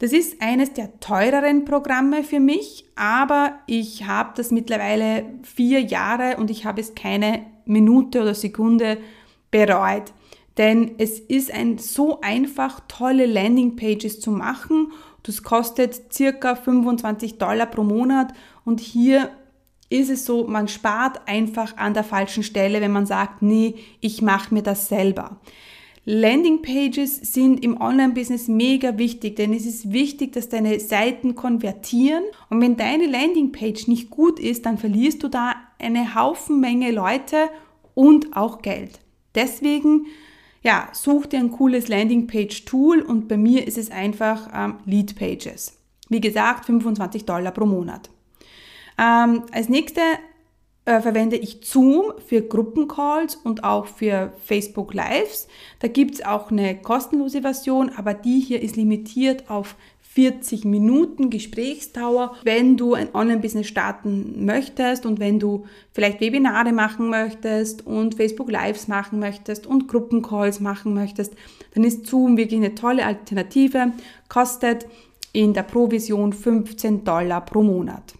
Das 0.00 0.14
ist 0.14 0.40
eines 0.40 0.72
der 0.72 0.98
teureren 0.98 1.66
Programme 1.66 2.24
für 2.24 2.40
mich, 2.40 2.86
aber 2.96 3.58
ich 3.66 4.06
habe 4.06 4.32
das 4.34 4.50
mittlerweile 4.50 5.26
vier 5.42 5.82
Jahre 5.82 6.38
und 6.38 6.50
ich 6.50 6.64
habe 6.64 6.80
es 6.80 6.94
keine 6.94 7.44
Minute 7.66 8.22
oder 8.22 8.34
Sekunde 8.34 8.96
bereut. 9.50 10.14
Denn 10.56 10.92
es 10.96 11.20
ist 11.20 11.52
ein 11.52 11.76
so 11.76 12.22
einfach, 12.22 12.80
tolle 12.88 13.26
Landingpages 13.26 14.20
zu 14.20 14.30
machen. 14.30 14.90
Das 15.22 15.42
kostet 15.42 16.14
circa 16.14 16.54
25 16.54 17.36
Dollar 17.36 17.66
pro 17.66 17.84
Monat 17.84 18.32
und 18.64 18.80
hier 18.80 19.28
ist 19.90 20.08
es 20.08 20.24
so, 20.24 20.46
man 20.46 20.68
spart 20.68 21.20
einfach 21.28 21.76
an 21.76 21.92
der 21.92 22.04
falschen 22.04 22.42
Stelle, 22.42 22.80
wenn 22.80 22.92
man 22.92 23.04
sagt, 23.04 23.42
nee, 23.42 23.74
ich 24.00 24.22
mache 24.22 24.54
mir 24.54 24.62
das 24.62 24.88
selber. 24.88 25.40
Landingpages 26.06 27.16
sind 27.16 27.62
im 27.62 27.78
Online-Business 27.80 28.48
mega 28.48 28.96
wichtig, 28.96 29.36
denn 29.36 29.52
es 29.52 29.66
ist 29.66 29.92
wichtig, 29.92 30.32
dass 30.32 30.48
deine 30.48 30.80
Seiten 30.80 31.34
konvertieren. 31.34 32.24
Und 32.48 32.60
wenn 32.62 32.76
deine 32.76 33.06
Landingpage 33.06 33.86
nicht 33.86 34.08
gut 34.08 34.40
ist, 34.40 34.64
dann 34.64 34.78
verlierst 34.78 35.22
du 35.22 35.28
da 35.28 35.54
eine 35.78 36.14
Haufen 36.14 36.60
Menge 36.60 36.90
Leute 36.90 37.50
und 37.94 38.34
auch 38.34 38.62
Geld. 38.62 39.00
Deswegen, 39.34 40.06
ja, 40.62 40.88
such 40.92 41.26
dir 41.26 41.38
ein 41.38 41.50
cooles 41.50 41.88
Landingpage-Tool 41.88 43.02
und 43.02 43.28
bei 43.28 43.36
mir 43.36 43.66
ist 43.66 43.78
es 43.78 43.90
einfach 43.90 44.48
ähm, 44.54 44.78
Lead. 44.86 45.14
Wie 46.08 46.20
gesagt, 46.20 46.64
25 46.64 47.26
Dollar 47.26 47.52
pro 47.52 47.66
Monat. 47.66 48.08
Ähm, 48.98 49.44
als 49.52 49.68
nächste 49.68 50.00
äh, 50.84 51.00
verwende 51.00 51.36
ich 51.36 51.58
Zoom 51.62 52.12
für 52.26 52.42
Gruppencalls 52.42 53.36
und 53.36 53.64
auch 53.64 53.86
für 53.86 54.32
Facebook 54.44 54.94
Lives. 54.94 55.48
Da 55.78 55.88
gibt 55.88 56.14
es 56.14 56.24
auch 56.24 56.50
eine 56.50 56.80
kostenlose 56.80 57.42
Version, 57.42 57.90
aber 57.96 58.14
die 58.14 58.40
hier 58.40 58.62
ist 58.62 58.76
limitiert 58.76 59.50
auf 59.50 59.76
40 60.14 60.64
Minuten 60.64 61.30
Gesprächsdauer. 61.30 62.34
Wenn 62.42 62.76
du 62.76 62.94
ein 62.94 63.14
Online-Business 63.14 63.68
starten 63.68 64.44
möchtest 64.44 65.06
und 65.06 65.20
wenn 65.20 65.38
du 65.38 65.66
vielleicht 65.92 66.20
Webinare 66.20 66.72
machen 66.72 67.10
möchtest 67.10 67.86
und 67.86 68.16
Facebook 68.16 68.50
Lives 68.50 68.88
machen 68.88 69.20
möchtest 69.20 69.68
und 69.68 69.86
Gruppencalls 69.86 70.58
machen 70.58 70.94
möchtest, 70.94 71.34
dann 71.74 71.84
ist 71.84 72.06
Zoom 72.06 72.36
wirklich 72.36 72.58
eine 72.58 72.74
tolle 72.74 73.06
Alternative, 73.06 73.92
kostet 74.28 74.86
in 75.32 75.54
der 75.54 75.62
Provision 75.62 76.32
15 76.32 77.04
Dollar 77.04 77.44
pro 77.44 77.62
Monat. 77.62 78.14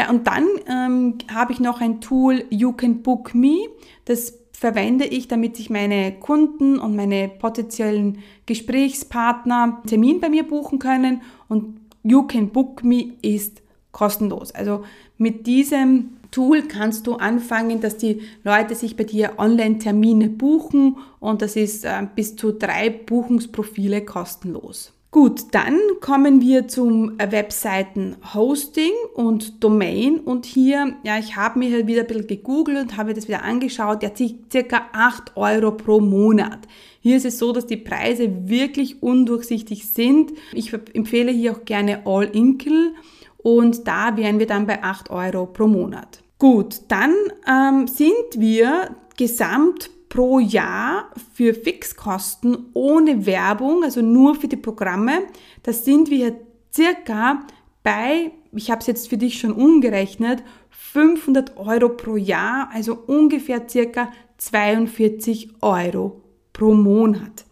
Ja, 0.00 0.08
und 0.08 0.26
dann 0.26 0.46
ähm, 0.66 1.18
habe 1.30 1.52
ich 1.52 1.60
noch 1.60 1.82
ein 1.82 2.00
Tool 2.00 2.44
You 2.48 2.72
Can 2.72 3.02
Book 3.02 3.34
Me. 3.34 3.66
Das 4.06 4.32
verwende 4.50 5.04
ich, 5.04 5.28
damit 5.28 5.56
sich 5.56 5.68
meine 5.68 6.18
Kunden 6.18 6.78
und 6.78 6.96
meine 6.96 7.28
potenziellen 7.28 8.20
Gesprächspartner 8.46 9.82
Termin 9.86 10.18
bei 10.18 10.30
mir 10.30 10.44
buchen 10.44 10.78
können. 10.78 11.20
Und 11.48 11.80
You 12.02 12.22
Can 12.22 12.48
Book 12.48 12.82
Me 12.82 13.12
ist 13.20 13.60
kostenlos. 13.92 14.52
Also 14.52 14.84
mit 15.18 15.46
diesem 15.46 16.16
Tool 16.30 16.62
kannst 16.62 17.06
du 17.06 17.16
anfangen, 17.16 17.82
dass 17.82 17.98
die 17.98 18.22
Leute 18.42 18.74
sich 18.76 18.96
bei 18.96 19.04
dir 19.04 19.34
Online-Termine 19.36 20.30
buchen 20.30 20.96
und 21.18 21.42
das 21.42 21.56
ist 21.56 21.84
äh, 21.84 22.06
bis 22.14 22.36
zu 22.36 22.52
drei 22.52 22.88
Buchungsprofile 22.88 24.02
kostenlos. 24.06 24.94
Gut, 25.12 25.46
dann 25.50 25.76
kommen 26.00 26.40
wir 26.40 26.68
zum 26.68 27.18
Webseiten 27.18 28.14
Hosting 28.32 28.92
und 29.14 29.64
Domain 29.64 30.20
und 30.20 30.46
hier, 30.46 30.94
ja, 31.02 31.18
ich 31.18 31.34
habe 31.34 31.58
mir 31.58 31.68
hier 31.68 31.88
wieder 31.88 32.02
ein 32.02 32.06
bisschen 32.06 32.28
gegoogelt 32.28 32.78
und 32.78 32.96
habe 32.96 33.12
das 33.12 33.26
wieder 33.26 33.42
angeschaut, 33.42 34.04
ja, 34.04 34.10
circa 34.52 34.82
8 34.92 35.36
Euro 35.36 35.72
pro 35.72 35.98
Monat. 35.98 36.60
Hier 37.00 37.16
ist 37.16 37.24
es 37.24 37.40
so, 37.40 37.50
dass 37.50 37.66
die 37.66 37.76
Preise 37.76 38.48
wirklich 38.48 39.02
undurchsichtig 39.02 39.88
sind. 39.88 40.30
Ich 40.52 40.72
empfehle 40.72 41.32
hier 41.32 41.56
auch 41.56 41.64
gerne 41.64 42.06
All-Inkle 42.06 42.92
und 43.38 43.88
da 43.88 44.16
wären 44.16 44.38
wir 44.38 44.46
dann 44.46 44.68
bei 44.68 44.80
8 44.80 45.10
Euro 45.10 45.46
pro 45.46 45.66
Monat. 45.66 46.22
Gut, 46.38 46.82
dann 46.86 47.14
ähm, 47.48 47.88
sind 47.88 48.38
wir 48.38 48.94
gesamt 49.16 49.90
pro 50.10 50.40
Jahr 50.40 51.08
für 51.34 51.54
Fixkosten 51.54 52.66
ohne 52.74 53.24
Werbung, 53.24 53.84
also 53.84 54.02
nur 54.02 54.34
für 54.34 54.48
die 54.48 54.56
Programme, 54.56 55.22
das 55.62 55.86
sind 55.86 56.10
wir 56.10 56.36
circa 56.74 57.46
bei, 57.82 58.32
ich 58.52 58.70
habe 58.70 58.80
es 58.80 58.86
jetzt 58.88 59.08
für 59.08 59.16
dich 59.16 59.38
schon 59.38 59.52
umgerechnet, 59.52 60.42
500 60.68 61.56
Euro 61.56 61.90
pro 61.90 62.16
Jahr, 62.16 62.68
also 62.74 62.98
ungefähr 63.06 63.68
circa 63.68 64.12
42 64.36 65.50
Euro 65.62 66.20
pro 66.52 66.74
Monat. 66.74 67.46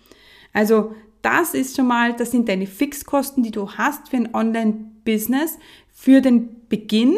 Also 0.52 0.94
das 1.22 1.54
ist 1.54 1.76
schon 1.76 1.86
mal, 1.86 2.14
das 2.14 2.32
sind 2.32 2.48
deine 2.48 2.66
Fixkosten, 2.66 3.42
die 3.42 3.50
du 3.52 3.70
hast 3.70 4.08
für 4.08 4.16
ein 4.16 4.34
Online-Business 4.34 5.58
für 5.92 6.20
den 6.20 6.68
Beginn. 6.68 7.16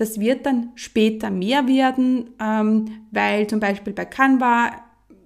Das 0.00 0.18
wird 0.18 0.46
dann 0.46 0.70
später 0.76 1.28
mehr 1.28 1.68
werden, 1.68 2.30
ähm, 2.40 3.04
weil 3.10 3.46
zum 3.48 3.60
Beispiel 3.60 3.92
bei 3.92 4.06
Canva 4.06 4.70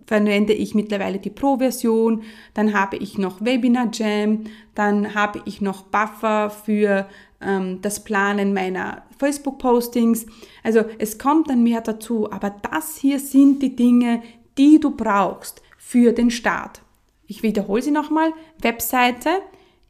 verwende 0.05 0.53
ich 0.53 0.75
mittlerweile 0.75 1.21
die 1.21 1.31
Pro-Version, 1.31 2.25
dann 2.55 2.75
habe 2.75 2.97
ich 2.97 3.17
noch 3.17 3.41
Webinar 3.41 3.91
Jam, 3.93 4.47
dann 4.75 5.15
habe 5.15 5.41
ich 5.45 5.61
noch 5.61 5.83
Buffer 5.83 6.51
für 6.51 7.07
ähm, 7.41 7.83
das 7.83 8.03
Planen 8.03 8.53
meiner 8.53 9.05
Facebook-Postings. 9.17 10.27
Also 10.65 10.83
es 10.99 11.19
kommt 11.19 11.51
dann 11.51 11.63
mehr 11.63 11.81
dazu, 11.81 12.33
aber 12.33 12.57
das 12.73 12.97
hier 12.97 13.21
sind 13.21 13.63
die 13.63 13.77
Dinge, 13.77 14.25
die 14.59 14.81
du 14.81 14.91
brauchst 14.91 15.63
für 15.79 16.13
den 16.13 16.33
Start. 16.33 16.83
Ich 17.29 17.45
wiederhole 17.45 17.81
sie 17.81 17.93
nochmal. 17.93 18.33
Webseite, 18.61 19.31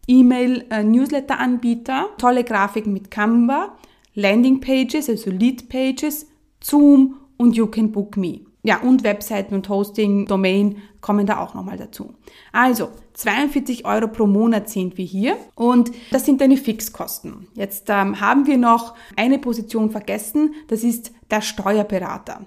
E-Mail-Newsletter-Anbieter, 0.08 2.10
äh, 2.12 2.20
tolle 2.20 2.44
Grafiken 2.44 2.92
mit 2.92 3.10
Canva, 3.10 3.74
Landingpages, 4.14 5.08
also 5.08 5.30
Lead-Pages, 5.30 6.26
Zoom 6.62 7.16
und 7.36 7.56
You 7.56 7.66
Can 7.66 7.92
Book 7.92 8.16
Me. 8.16 8.40
Ja, 8.66 8.80
und 8.80 9.04
Webseiten 9.04 9.54
und 9.54 9.68
Hosting, 9.68 10.24
Domain 10.24 10.78
kommen 11.02 11.26
da 11.26 11.38
auch 11.38 11.52
nochmal 11.52 11.76
dazu. 11.76 12.14
Also, 12.50 12.88
42 13.12 13.84
Euro 13.84 14.08
pro 14.08 14.26
Monat 14.26 14.70
sind 14.70 14.96
wir 14.96 15.04
hier 15.04 15.36
und 15.54 15.90
das 16.10 16.24
sind 16.24 16.40
deine 16.40 16.56
Fixkosten. 16.56 17.46
Jetzt 17.54 17.90
ähm, 17.90 18.20
haben 18.20 18.46
wir 18.46 18.56
noch 18.56 18.94
eine 19.16 19.38
Position 19.38 19.90
vergessen, 19.90 20.54
das 20.68 20.82
ist 20.82 21.12
der 21.30 21.42
Steuerberater. 21.42 22.46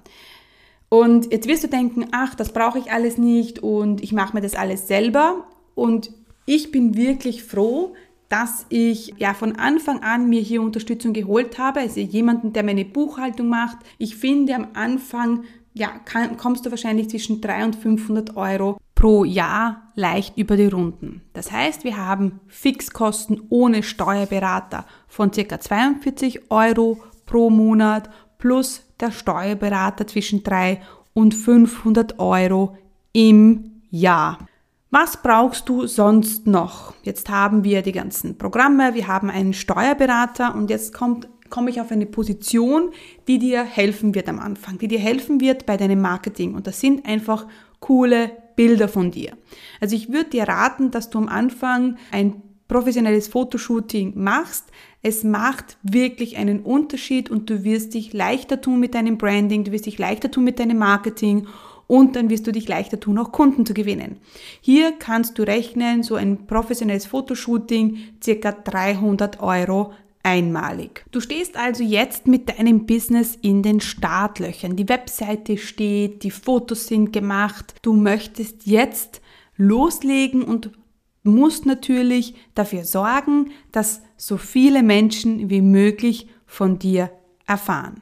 Und 0.89 1.31
jetzt 1.31 1.47
wirst 1.47 1.65
du 1.65 1.67
denken, 1.67 2.07
ach, 2.11 2.33
das 2.33 2.51
brauche 2.51 2.79
ich 2.79 2.91
alles 2.91 3.17
nicht 3.17 3.59
und 3.59 4.01
ich 4.01 4.11
mache 4.11 4.33
mir 4.33 4.41
das 4.41 4.55
alles 4.55 4.87
selber. 4.87 5.45
Und 5.75 6.11
ich 6.45 6.71
bin 6.71 6.95
wirklich 6.95 7.43
froh, 7.43 7.93
dass 8.29 8.65
ich 8.69 9.13
ja 9.17 9.33
von 9.33 9.55
Anfang 9.55 10.03
an 10.03 10.29
mir 10.29 10.41
hier 10.41 10.61
Unterstützung 10.61 11.13
geholt 11.13 11.57
habe, 11.57 11.79
also 11.79 11.99
jemanden, 11.99 12.53
der 12.53 12.63
meine 12.63 12.85
Buchhaltung 12.85 13.47
macht. 13.47 13.77
Ich 13.97 14.15
finde 14.15 14.55
am 14.55 14.67
Anfang 14.73 15.43
ja, 15.73 15.89
kann, 16.05 16.37
kommst 16.37 16.65
du 16.65 16.71
wahrscheinlich 16.71 17.09
zwischen 17.09 17.39
300 17.39 17.65
und 17.65 17.75
500 17.81 18.35
Euro 18.35 18.77
pro 18.95 19.23
Jahr 19.23 19.91
leicht 19.93 20.37
über 20.37 20.57
die 20.57 20.65
Runden. 20.65 21.21
Das 21.33 21.51
heißt, 21.51 21.83
wir 21.83 21.97
haben 21.97 22.39
Fixkosten 22.47 23.43
ohne 23.49 23.83
Steuerberater 23.83 24.85
von 25.07 25.31
circa 25.31 25.59
42 25.59 26.51
Euro 26.51 26.97
pro 27.27 27.51
Monat 27.51 28.09
plus 28.39 28.81
der 28.99 29.11
Steuerberater 29.11 30.07
zwischen 30.07 30.43
300 30.43 30.81
und 31.17 31.33
500 31.33 32.19
Euro 32.19 32.77
im 33.11 33.81
Jahr. 33.89 34.37
Was 34.89 35.21
brauchst 35.21 35.67
du 35.67 35.85
sonst 35.85 36.47
noch? 36.47 36.93
Jetzt 37.03 37.29
haben 37.29 37.65
wir 37.65 37.81
die 37.81 37.91
ganzen 37.91 38.37
Programme, 38.37 38.93
wir 38.93 39.07
haben 39.07 39.29
einen 39.29 39.53
Steuerberater 39.53 40.55
und 40.55 40.69
jetzt 40.69 40.93
kommt, 40.93 41.27
komme 41.49 41.69
ich 41.69 41.81
auf 41.81 41.91
eine 41.91 42.05
Position, 42.05 42.91
die 43.27 43.37
dir 43.37 43.63
helfen 43.63 44.15
wird 44.15 44.29
am 44.29 44.39
Anfang, 44.39 44.77
die 44.77 44.87
dir 44.87 44.99
helfen 44.99 45.41
wird 45.41 45.65
bei 45.65 45.75
deinem 45.75 45.99
Marketing. 45.99 46.55
Und 46.55 46.67
das 46.67 46.79
sind 46.79 47.05
einfach 47.05 47.47
coole 47.81 48.31
Bilder 48.55 48.87
von 48.87 49.11
dir. 49.11 49.33
Also 49.81 49.95
ich 49.95 50.09
würde 50.09 50.29
dir 50.29 50.47
raten, 50.47 50.89
dass 50.89 51.09
du 51.09 51.17
am 51.17 51.27
Anfang 51.27 51.97
ein 52.11 52.41
professionelles 52.69 53.27
Fotoshooting 53.27 54.13
machst. 54.15 54.65
Es 55.01 55.25
macht 55.25 55.77
wirklich 55.83 56.37
einen 56.37 56.61
Unterschied 56.61 57.29
und 57.29 57.49
du 57.49 57.65
wirst 57.65 57.93
dich 57.93 58.13
leichter 58.13 58.61
tun 58.61 58.79
mit 58.79 58.95
deinem 58.95 59.17
Branding, 59.17 59.65
du 59.65 59.71
wirst 59.71 59.85
dich 59.85 59.99
leichter 59.99 60.31
tun 60.31 60.45
mit 60.45 60.59
deinem 60.59 60.77
Marketing 60.77 61.47
und 61.87 62.15
dann 62.15 62.29
wirst 62.29 62.45
du 62.45 62.51
dich 62.51 62.67
leichter 62.67 62.99
tun, 62.99 63.17
auch 63.17 63.31
Kunden 63.31 63.65
zu 63.65 63.73
gewinnen. 63.73 64.17
Hier 64.61 64.91
kannst 64.91 65.39
du 65.39 65.43
rechnen, 65.43 66.03
so 66.03 66.15
ein 66.15 66.45
professionelles 66.45 67.05
Fotoshooting 67.05 67.97
circa 68.21 68.51
300 68.51 69.41
Euro 69.41 69.93
einmalig. 70.23 71.05
Du 71.11 71.21
stehst 71.21 71.55
also 71.55 71.83
jetzt 71.83 72.27
mit 72.27 72.49
deinem 72.49 72.85
Business 72.85 73.37
in 73.41 73.63
den 73.63 73.79
Startlöchern. 73.79 74.75
Die 74.75 74.89
Webseite 74.89 75.57
steht, 75.57 76.23
die 76.23 76.31
Fotos 76.31 76.87
sind 76.87 77.13
gemacht. 77.13 77.75
Du 77.81 77.93
möchtest 77.93 78.67
jetzt 78.67 79.21
loslegen 79.55 80.43
und 80.43 80.71
musst 81.23 81.65
natürlich 81.65 82.35
dafür 82.55 82.83
sorgen, 82.83 83.51
dass 83.71 84.01
so 84.17 84.37
viele 84.37 84.83
Menschen 84.83 85.49
wie 85.49 85.61
möglich 85.61 86.27
von 86.45 86.77
dir 86.79 87.09
erfahren. 87.45 88.01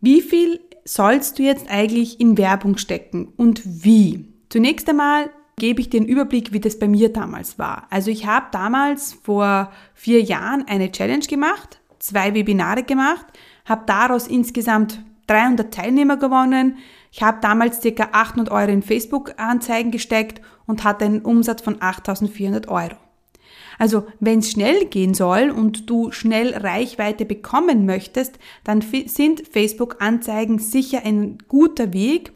Wie 0.00 0.20
viel 0.20 0.60
sollst 0.84 1.38
du 1.38 1.42
jetzt 1.42 1.68
eigentlich 1.70 2.20
in 2.20 2.38
Werbung 2.38 2.76
stecken 2.76 3.32
und 3.36 3.62
wie? 3.64 4.32
Zunächst 4.48 4.88
einmal 4.88 5.30
gebe 5.56 5.80
ich 5.80 5.90
dir 5.90 6.00
einen 6.00 6.08
Überblick, 6.08 6.52
wie 6.52 6.60
das 6.60 6.78
bei 6.78 6.88
mir 6.88 7.12
damals 7.12 7.58
war. 7.58 7.86
Also 7.90 8.10
ich 8.10 8.26
habe 8.26 8.46
damals 8.52 9.12
vor 9.12 9.70
vier 9.94 10.20
Jahren 10.20 10.66
eine 10.66 10.90
Challenge 10.90 11.24
gemacht, 11.26 11.80
zwei 11.98 12.34
Webinare 12.34 12.82
gemacht, 12.82 13.26
habe 13.64 13.84
daraus 13.86 14.26
insgesamt 14.26 15.00
300 15.28 15.72
Teilnehmer 15.72 16.16
gewonnen. 16.16 16.78
Ich 17.10 17.22
habe 17.22 17.38
damals 17.40 17.80
ca. 17.80 18.08
800 18.12 18.50
Euro 18.50 18.70
in 18.70 18.82
Facebook-Anzeigen 18.82 19.90
gesteckt 19.90 20.40
und 20.66 20.84
hatte 20.84 21.04
einen 21.04 21.22
Umsatz 21.22 21.62
von 21.62 21.80
8400 21.80 22.68
Euro. 22.68 22.96
Also 23.78 24.06
wenn 24.20 24.40
es 24.40 24.50
schnell 24.50 24.86
gehen 24.86 25.14
soll 25.14 25.50
und 25.50 25.88
du 25.88 26.12
schnell 26.12 26.54
Reichweite 26.54 27.24
bekommen 27.24 27.86
möchtest, 27.86 28.38
dann 28.64 28.82
sind 29.06 29.46
Facebook-Anzeigen 29.48 30.58
sicher 30.58 31.02
ein 31.04 31.38
guter 31.48 31.92
Weg. 31.92 32.32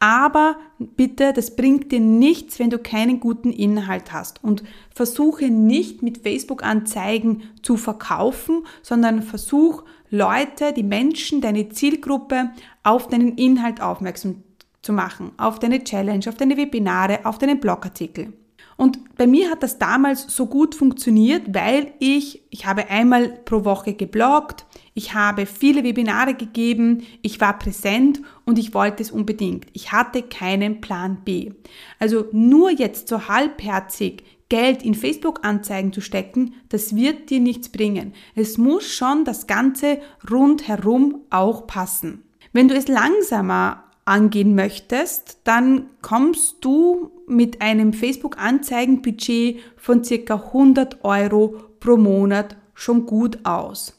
Aber 0.00 0.58
bitte, 0.78 1.32
das 1.32 1.56
bringt 1.56 1.90
dir 1.90 2.00
nichts, 2.00 2.58
wenn 2.58 2.68
du 2.68 2.78
keinen 2.78 3.20
guten 3.20 3.50
Inhalt 3.50 4.12
hast. 4.12 4.42
Und 4.44 4.62
versuche 4.94 5.46
nicht 5.46 6.02
mit 6.02 6.18
Facebook-Anzeigen 6.18 7.44
zu 7.62 7.76
verkaufen, 7.76 8.66
sondern 8.82 9.22
versuch 9.22 9.84
Leute, 10.10 10.72
die 10.76 10.82
Menschen, 10.82 11.40
deine 11.40 11.70
Zielgruppe 11.70 12.50
auf 12.82 13.08
deinen 13.08 13.36
Inhalt 13.36 13.80
aufmerksam 13.80 14.42
zu 14.84 14.92
machen 14.92 15.32
auf 15.38 15.58
deine 15.58 15.82
Challenge, 15.82 16.24
auf 16.28 16.36
deine 16.36 16.56
Webinare, 16.56 17.20
auf 17.24 17.38
deinen 17.38 17.58
Blogartikel. 17.58 18.32
Und 18.76 19.16
bei 19.16 19.26
mir 19.26 19.50
hat 19.50 19.62
das 19.62 19.78
damals 19.78 20.34
so 20.34 20.46
gut 20.46 20.74
funktioniert, 20.74 21.54
weil 21.54 21.92
ich, 22.00 22.42
ich 22.50 22.66
habe 22.66 22.88
einmal 22.90 23.28
pro 23.28 23.64
Woche 23.64 23.94
gebloggt, 23.94 24.66
ich 24.94 25.14
habe 25.14 25.46
viele 25.46 25.84
Webinare 25.84 26.34
gegeben, 26.34 27.04
ich 27.22 27.40
war 27.40 27.58
präsent 27.58 28.20
und 28.44 28.58
ich 28.58 28.74
wollte 28.74 29.02
es 29.02 29.10
unbedingt. 29.10 29.66
Ich 29.72 29.92
hatte 29.92 30.22
keinen 30.22 30.80
Plan 30.80 31.18
B. 31.24 31.52
Also 31.98 32.26
nur 32.32 32.70
jetzt 32.70 33.08
so 33.08 33.28
halbherzig 33.28 34.24
Geld 34.48 34.82
in 34.82 34.94
Facebook-Anzeigen 34.94 35.92
zu 35.92 36.00
stecken, 36.00 36.54
das 36.68 36.94
wird 36.94 37.30
dir 37.30 37.40
nichts 37.40 37.70
bringen. 37.70 38.12
Es 38.34 38.58
muss 38.58 38.86
schon 38.86 39.24
das 39.24 39.46
Ganze 39.46 39.98
rundherum 40.30 41.22
auch 41.30 41.66
passen. 41.66 42.22
Wenn 42.52 42.68
du 42.68 42.76
es 42.76 42.86
langsamer 42.86 43.84
angehen 44.04 44.54
möchtest, 44.54 45.38
dann 45.44 45.90
kommst 46.02 46.64
du 46.64 47.10
mit 47.26 47.60
einem 47.60 47.92
Facebook-Anzeigenbudget 47.92 49.60
von 49.76 50.04
circa 50.04 50.34
100 50.34 51.04
Euro 51.04 51.56
pro 51.80 51.96
Monat 51.96 52.56
schon 52.74 53.06
gut 53.06 53.38
aus. 53.44 53.98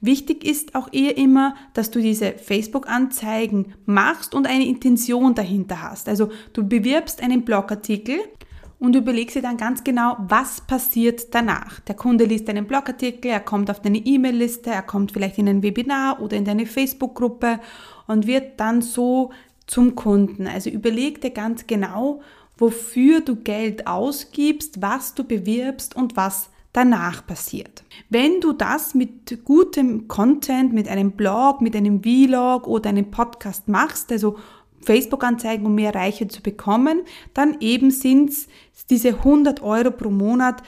Wichtig 0.00 0.44
ist 0.44 0.74
auch 0.74 0.88
eher 0.92 1.16
immer, 1.16 1.54
dass 1.72 1.90
du 1.90 2.00
diese 2.00 2.32
Facebook-Anzeigen 2.32 3.74
machst 3.86 4.34
und 4.34 4.46
eine 4.46 4.66
Intention 4.66 5.34
dahinter 5.34 5.82
hast. 5.82 6.08
Also 6.08 6.30
du 6.52 6.66
bewirbst 6.66 7.22
einen 7.22 7.44
Blogartikel 7.44 8.18
und 8.78 8.94
überlegst 8.94 9.36
dir 9.36 9.42
dann 9.42 9.56
ganz 9.56 9.82
genau, 9.82 10.16
was 10.28 10.60
passiert 10.60 11.34
danach. 11.34 11.80
Der 11.80 11.94
Kunde 11.94 12.24
liest 12.24 12.48
deinen 12.48 12.66
Blogartikel, 12.66 13.30
er 13.30 13.40
kommt 13.40 13.70
auf 13.70 13.80
deine 13.80 13.98
E-Mail-Liste, 13.98 14.70
er 14.70 14.82
kommt 14.82 15.12
vielleicht 15.12 15.38
in 15.38 15.48
ein 15.48 15.62
Webinar 15.62 16.20
oder 16.20 16.36
in 16.36 16.44
deine 16.44 16.66
Facebook-Gruppe 16.66 17.60
und 18.06 18.26
wird 18.26 18.60
dann 18.60 18.82
so 18.82 19.30
zum 19.66 19.94
Kunden. 19.94 20.46
Also 20.46 20.70
überleg 20.70 21.20
dir 21.20 21.30
ganz 21.30 21.66
genau, 21.66 22.20
wofür 22.56 23.20
du 23.20 23.36
Geld 23.36 23.86
ausgibst, 23.86 24.80
was 24.80 25.14
du 25.14 25.24
bewirbst 25.24 25.96
und 25.96 26.16
was 26.16 26.50
danach 26.72 27.26
passiert. 27.26 27.84
Wenn 28.10 28.40
du 28.40 28.52
das 28.52 28.94
mit 28.94 29.44
gutem 29.44 30.08
Content, 30.08 30.72
mit 30.72 30.88
einem 30.88 31.12
Blog, 31.12 31.60
mit 31.60 31.74
einem 31.74 32.02
Vlog 32.02 32.66
oder 32.66 32.90
einem 32.90 33.10
Podcast 33.10 33.68
machst, 33.68 34.10
also 34.12 34.36
Facebook-Anzeigen, 34.82 35.66
um 35.66 35.74
mehr 35.74 35.94
Reiche 35.94 36.28
zu 36.28 36.42
bekommen, 36.42 37.02
dann 37.32 37.56
eben 37.60 37.90
sind 37.90 38.30
es 38.30 38.48
diese 38.90 39.10
100 39.10 39.62
Euro 39.62 39.90
pro 39.90 40.10
Monat, 40.10 40.62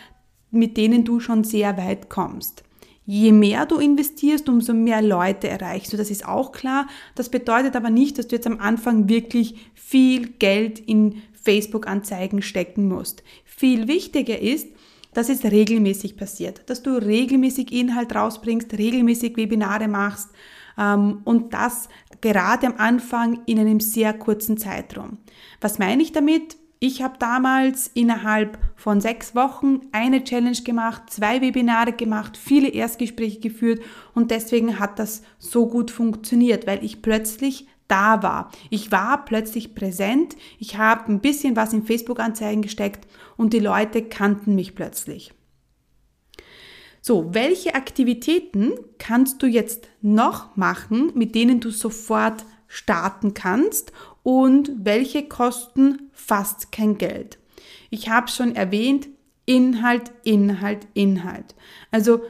mit 0.51 0.77
denen 0.77 1.05
du 1.05 1.21
schon 1.21 1.45
sehr 1.45 1.77
weit 1.77 2.09
kommst. 2.09 2.63
Je 3.05 3.31
mehr 3.31 3.67
du 3.67 3.79
investierst, 3.79 4.49
umso 4.49 4.75
mehr 4.75 5.03
Leute 5.03 5.49
erreichst 5.49 5.93
du. 5.93 5.97
Das 5.97 6.11
ist 6.11 6.27
auch 6.27 6.51
klar. 6.51 6.89
Das 7.15 7.29
bedeutet 7.29 7.77
aber 7.77 7.91
nicht, 7.91 8.19
dass 8.19 8.27
du 8.27 8.35
jetzt 8.35 8.49
am 8.49 8.59
Anfang 8.59 9.09
wirklich 9.09 9.71
viel 9.75 10.29
Geld 10.29 10.81
in 10.81 11.23
Facebook-Anzeigen 11.47 12.43
stecken 12.43 12.89
musst. 12.89 13.23
Viel 13.45 13.89
wichtiger 13.89 14.39
ist, 14.39 14.69
dass 15.15 15.31
es 15.31 15.45
regelmäßig 15.45 16.19
passiert, 16.19 16.69
dass 16.69 16.83
du 16.83 16.91
regelmäßig 16.91 17.73
Inhalt 17.73 18.15
rausbringst, 18.15 18.75
regelmäßig 18.75 19.37
Webinare 19.39 19.89
machst 19.89 20.29
ähm, 20.77 21.23
und 21.25 21.55
das 21.55 21.89
gerade 22.21 22.67
am 22.67 22.75
Anfang 22.77 23.41
in 23.47 23.59
einem 23.59 23.81
sehr 23.81 24.13
kurzen 24.13 24.59
Zeitraum. 24.59 25.19
Was 25.61 25.79
meine 25.79 26.03
ich 26.03 26.13
damit? 26.13 26.59
Ich 26.79 27.03
habe 27.03 27.15
damals 27.19 27.91
innerhalb 27.95 28.59
von 28.77 29.01
sechs 29.01 29.35
Wochen 29.35 29.81
eine 29.93 30.23
Challenge 30.23 30.61
gemacht, 30.63 31.05
zwei 31.09 31.41
Webinare 31.41 31.93
gemacht, 31.93 32.37
viele 32.37 32.69
Erstgespräche 32.69 33.41
geführt 33.41 33.81
und 34.13 34.31
deswegen 34.31 34.79
hat 34.79 34.99
das 34.99 35.23
so 35.39 35.67
gut 35.67 35.91
funktioniert, 35.91 36.67
weil 36.67 36.85
ich 36.85 37.01
plötzlich 37.01 37.67
da 37.89 38.23
war. 38.23 38.51
Ich 38.71 38.93
war 38.93 39.25
plötzlich 39.25 39.75
präsent, 39.75 40.37
ich 40.59 40.77
habe 40.77 41.11
ein 41.11 41.21
bisschen 41.21 41.57
was 41.57 41.73
in 41.73 41.85
Facebook-Anzeigen 41.85 42.63
gesteckt 42.63 43.07
und 43.37 43.53
die 43.53 43.61
Leute 43.61 44.03
kannten 44.03 44.55
mich 44.55 44.75
plötzlich. 44.75 45.33
So, 47.01 47.33
welche 47.33 47.77
Aktivitäten 47.77 48.73
kannst 48.99 49.41
du 49.43 49.47
jetzt 49.47 49.89
noch 50.03 50.57
machen, 50.57 51.13
mit 51.15 51.37
denen 51.37 51.61
du 51.61 51.71
sofort 51.71 52.45
starten 52.67 53.33
kannst 53.33 53.93
und 54.25 54.73
welche 54.79 55.29
kosten 55.29 56.11
fast 56.13 56.73
kein 56.73 56.99
Geld? 56.99 57.39
Ich 57.91 58.09
habe 58.09 58.29
schon 58.29 58.57
erwähnt, 58.57 59.09
Inhalt, 59.45 60.11
Inhalt, 60.25 60.89
Inhalt. 60.95 61.55
Also 61.93 62.23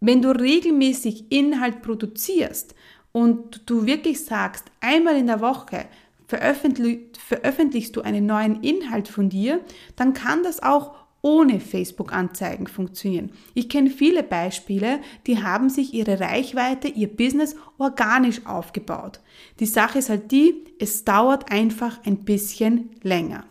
wenn 0.00 0.22
du 0.22 0.30
regelmäßig 0.30 1.32
Inhalt 1.32 1.82
produzierst, 1.82 2.76
und 3.16 3.62
du 3.64 3.86
wirklich 3.86 4.26
sagst, 4.26 4.66
einmal 4.82 5.16
in 5.16 5.26
der 5.26 5.40
Woche 5.40 5.86
veröffentlich, 6.28 6.98
veröffentlichst 7.18 7.96
du 7.96 8.02
einen 8.02 8.26
neuen 8.26 8.62
Inhalt 8.62 9.08
von 9.08 9.30
dir, 9.30 9.60
dann 9.96 10.12
kann 10.12 10.42
das 10.42 10.62
auch 10.62 10.94
ohne 11.22 11.58
Facebook-Anzeigen 11.60 12.66
funktionieren. 12.66 13.30
Ich 13.54 13.70
kenne 13.70 13.88
viele 13.88 14.22
Beispiele, 14.22 15.00
die 15.26 15.42
haben 15.42 15.70
sich 15.70 15.94
ihre 15.94 16.20
Reichweite, 16.20 16.88
ihr 16.88 17.08
Business 17.08 17.56
organisch 17.78 18.44
aufgebaut. 18.44 19.20
Die 19.60 19.66
Sache 19.66 20.00
ist 20.00 20.10
halt 20.10 20.30
die, 20.30 20.64
es 20.78 21.06
dauert 21.06 21.50
einfach 21.50 22.04
ein 22.04 22.18
bisschen 22.18 22.90
länger 23.02 23.44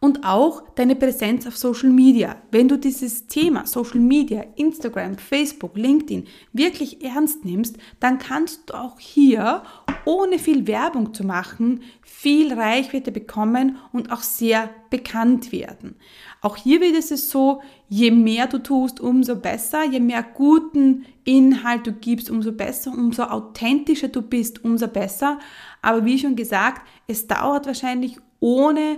und 0.00 0.24
auch 0.24 0.62
deine 0.76 0.96
Präsenz 0.96 1.46
auf 1.46 1.58
Social 1.58 1.90
Media. 1.90 2.36
Wenn 2.50 2.68
du 2.68 2.78
dieses 2.78 3.26
Thema 3.26 3.66
Social 3.66 4.00
Media, 4.00 4.44
Instagram, 4.56 5.18
Facebook, 5.18 5.76
LinkedIn 5.76 6.26
wirklich 6.54 7.04
ernst 7.04 7.44
nimmst, 7.44 7.76
dann 8.00 8.18
kannst 8.18 8.70
du 8.70 8.74
auch 8.74 8.98
hier, 8.98 9.62
ohne 10.06 10.38
viel 10.38 10.66
Werbung 10.66 11.12
zu 11.12 11.24
machen, 11.24 11.82
viel 12.00 12.54
Reichweite 12.54 13.12
bekommen 13.12 13.76
und 13.92 14.10
auch 14.10 14.22
sehr 14.22 14.70
bekannt 14.88 15.52
werden. 15.52 15.96
Auch 16.40 16.56
hier 16.56 16.80
wird 16.80 16.96
es 16.96 17.28
so, 17.28 17.60
je 17.90 18.10
mehr 18.10 18.46
du 18.46 18.58
tust, 18.62 19.00
umso 19.00 19.36
besser, 19.36 19.84
je 19.84 20.00
mehr 20.00 20.22
guten 20.22 21.04
Inhalt 21.24 21.86
du 21.86 21.92
gibst, 21.92 22.30
umso 22.30 22.52
besser, 22.52 22.92
umso 22.92 23.24
authentischer 23.24 24.08
du 24.08 24.22
bist, 24.22 24.64
umso 24.64 24.88
besser. 24.88 25.38
Aber 25.82 26.06
wie 26.06 26.18
schon 26.18 26.36
gesagt, 26.36 26.80
es 27.06 27.26
dauert 27.26 27.66
wahrscheinlich 27.66 28.16
ohne 28.40 28.96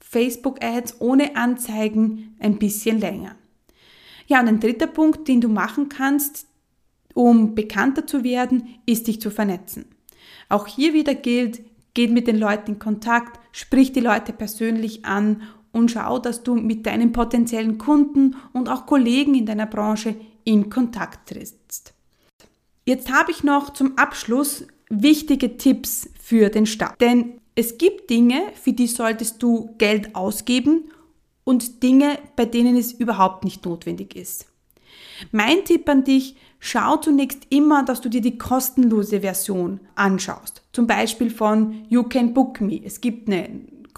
Facebook-Ads 0.00 1.00
ohne 1.00 1.36
Anzeigen 1.36 2.36
ein 2.38 2.58
bisschen 2.58 3.00
länger. 3.00 3.36
Ja, 4.26 4.40
und 4.40 4.48
ein 4.48 4.60
dritter 4.60 4.86
Punkt, 4.86 5.28
den 5.28 5.40
du 5.40 5.48
machen 5.48 5.88
kannst, 5.88 6.46
um 7.14 7.54
bekannter 7.54 8.06
zu 8.06 8.22
werden, 8.24 8.78
ist 8.86 9.08
dich 9.08 9.20
zu 9.20 9.30
vernetzen. 9.30 9.86
Auch 10.48 10.66
hier 10.66 10.94
wieder 10.94 11.14
gilt, 11.14 11.62
geht 11.94 12.10
mit 12.10 12.26
den 12.26 12.38
Leuten 12.38 12.72
in 12.72 12.78
Kontakt, 12.78 13.40
sprich 13.52 13.92
die 13.92 14.00
Leute 14.00 14.32
persönlich 14.32 15.04
an 15.04 15.42
und 15.72 15.90
schau, 15.90 16.18
dass 16.18 16.42
du 16.42 16.54
mit 16.54 16.86
deinen 16.86 17.12
potenziellen 17.12 17.78
Kunden 17.78 18.36
und 18.52 18.68
auch 18.68 18.86
Kollegen 18.86 19.34
in 19.34 19.46
deiner 19.46 19.66
Branche 19.66 20.14
in 20.44 20.70
Kontakt 20.70 21.28
trittst. 21.28 21.94
Jetzt 22.86 23.12
habe 23.12 23.30
ich 23.30 23.44
noch 23.44 23.72
zum 23.72 23.98
Abschluss 23.98 24.66
wichtige 24.88 25.56
Tipps 25.56 26.08
für 26.18 26.48
den 26.48 26.66
Start. 26.66 27.00
Denn 27.00 27.40
es 27.58 27.76
gibt 27.76 28.08
Dinge, 28.08 28.52
für 28.54 28.72
die 28.72 28.86
solltest 28.86 29.42
du 29.42 29.74
Geld 29.78 30.14
ausgeben 30.14 30.92
und 31.42 31.82
Dinge, 31.82 32.16
bei 32.36 32.44
denen 32.44 32.76
es 32.76 32.92
überhaupt 32.92 33.42
nicht 33.42 33.66
notwendig 33.66 34.14
ist. 34.14 34.46
Mein 35.32 35.64
Tipp 35.64 35.88
an 35.88 36.04
dich, 36.04 36.36
schau 36.60 36.98
zunächst 36.98 37.48
immer, 37.50 37.84
dass 37.84 38.00
du 38.00 38.08
dir 38.08 38.20
die 38.20 38.38
kostenlose 38.38 39.22
Version 39.22 39.80
anschaust. 39.96 40.62
Zum 40.72 40.86
Beispiel 40.86 41.30
von 41.30 41.84
You 41.88 42.04
Can 42.04 42.32
Book 42.32 42.60
Me. 42.60 42.80
Es 42.84 43.00
gibt 43.00 43.28
eine 43.28 43.48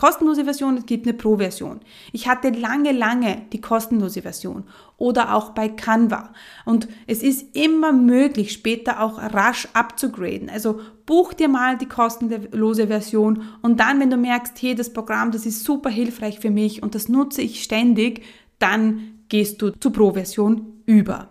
kostenlose 0.00 0.44
Version, 0.44 0.78
es 0.78 0.86
gibt 0.86 1.06
eine 1.06 1.12
Pro-Version. 1.12 1.80
Ich 2.10 2.26
hatte 2.26 2.48
lange, 2.48 2.90
lange 2.90 3.42
die 3.52 3.60
kostenlose 3.60 4.22
Version 4.22 4.64
oder 4.96 5.34
auch 5.34 5.50
bei 5.50 5.68
Canva. 5.68 6.32
Und 6.64 6.88
es 7.06 7.22
ist 7.22 7.54
immer 7.54 7.92
möglich, 7.92 8.52
später 8.52 9.02
auch 9.02 9.18
rasch 9.18 9.68
abzugraden. 9.74 10.48
Also 10.48 10.80
buch 11.04 11.34
dir 11.34 11.48
mal 11.48 11.76
die 11.76 11.84
kostenlose 11.84 12.86
Version 12.86 13.42
und 13.60 13.78
dann, 13.78 14.00
wenn 14.00 14.08
du 14.08 14.16
merkst, 14.16 14.54
hey, 14.62 14.74
das 14.74 14.90
Programm, 14.90 15.32
das 15.32 15.44
ist 15.44 15.64
super 15.64 15.90
hilfreich 15.90 16.40
für 16.40 16.50
mich 16.50 16.82
und 16.82 16.94
das 16.94 17.10
nutze 17.10 17.42
ich 17.42 17.62
ständig, 17.62 18.22
dann 18.58 19.18
gehst 19.28 19.60
du 19.60 19.68
zur 19.68 19.92
Pro-Version 19.92 20.82
über. 20.86 21.28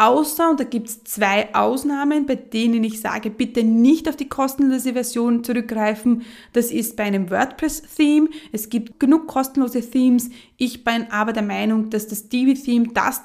Außer, 0.00 0.48
und 0.48 0.58
da 0.58 0.64
gibt 0.64 0.88
es 0.88 1.04
zwei 1.04 1.54
Ausnahmen, 1.54 2.24
bei 2.24 2.34
denen 2.34 2.82
ich 2.84 3.02
sage, 3.02 3.28
bitte 3.28 3.62
nicht 3.62 4.08
auf 4.08 4.16
die 4.16 4.30
kostenlose 4.30 4.94
Version 4.94 5.44
zurückgreifen. 5.44 6.22
Das 6.54 6.70
ist 6.70 6.96
bei 6.96 7.02
einem 7.02 7.28
WordPress-Theme. 7.28 8.30
Es 8.50 8.70
gibt 8.70 8.98
genug 8.98 9.26
kostenlose 9.26 9.82
Themes. 9.82 10.30
Ich 10.56 10.84
bin 10.84 11.08
aber 11.10 11.34
der 11.34 11.42
Meinung, 11.42 11.90
dass 11.90 12.08
das 12.08 12.30
Divi-Theme 12.30 12.94
das 12.94 13.20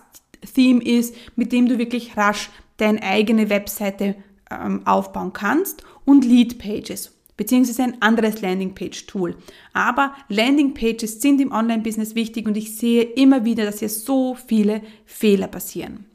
Theme 0.53 0.83
ist, 0.83 1.15
mit 1.37 1.53
dem 1.53 1.69
du 1.69 1.77
wirklich 1.77 2.17
rasch 2.17 2.49
deine 2.75 3.01
eigene 3.03 3.49
Webseite 3.49 4.15
ähm, 4.51 4.85
aufbauen 4.85 5.31
kannst 5.31 5.85
und 6.03 6.25
Lead-Pages 6.25 7.13
beziehungsweise 7.37 7.83
ein 7.83 8.01
anderes 8.01 8.41
Landingpage-Tool. 8.41 9.37
Aber 9.71 10.13
Landingpages 10.27 11.21
sind 11.21 11.39
im 11.39 11.53
Online-Business 11.53 12.15
wichtig 12.15 12.45
und 12.47 12.57
ich 12.57 12.75
sehe 12.75 13.03
immer 13.03 13.45
wieder, 13.45 13.63
dass 13.63 13.79
hier 13.79 13.87
so 13.87 14.35
viele 14.35 14.81
Fehler 15.05 15.47
passieren. 15.47 16.05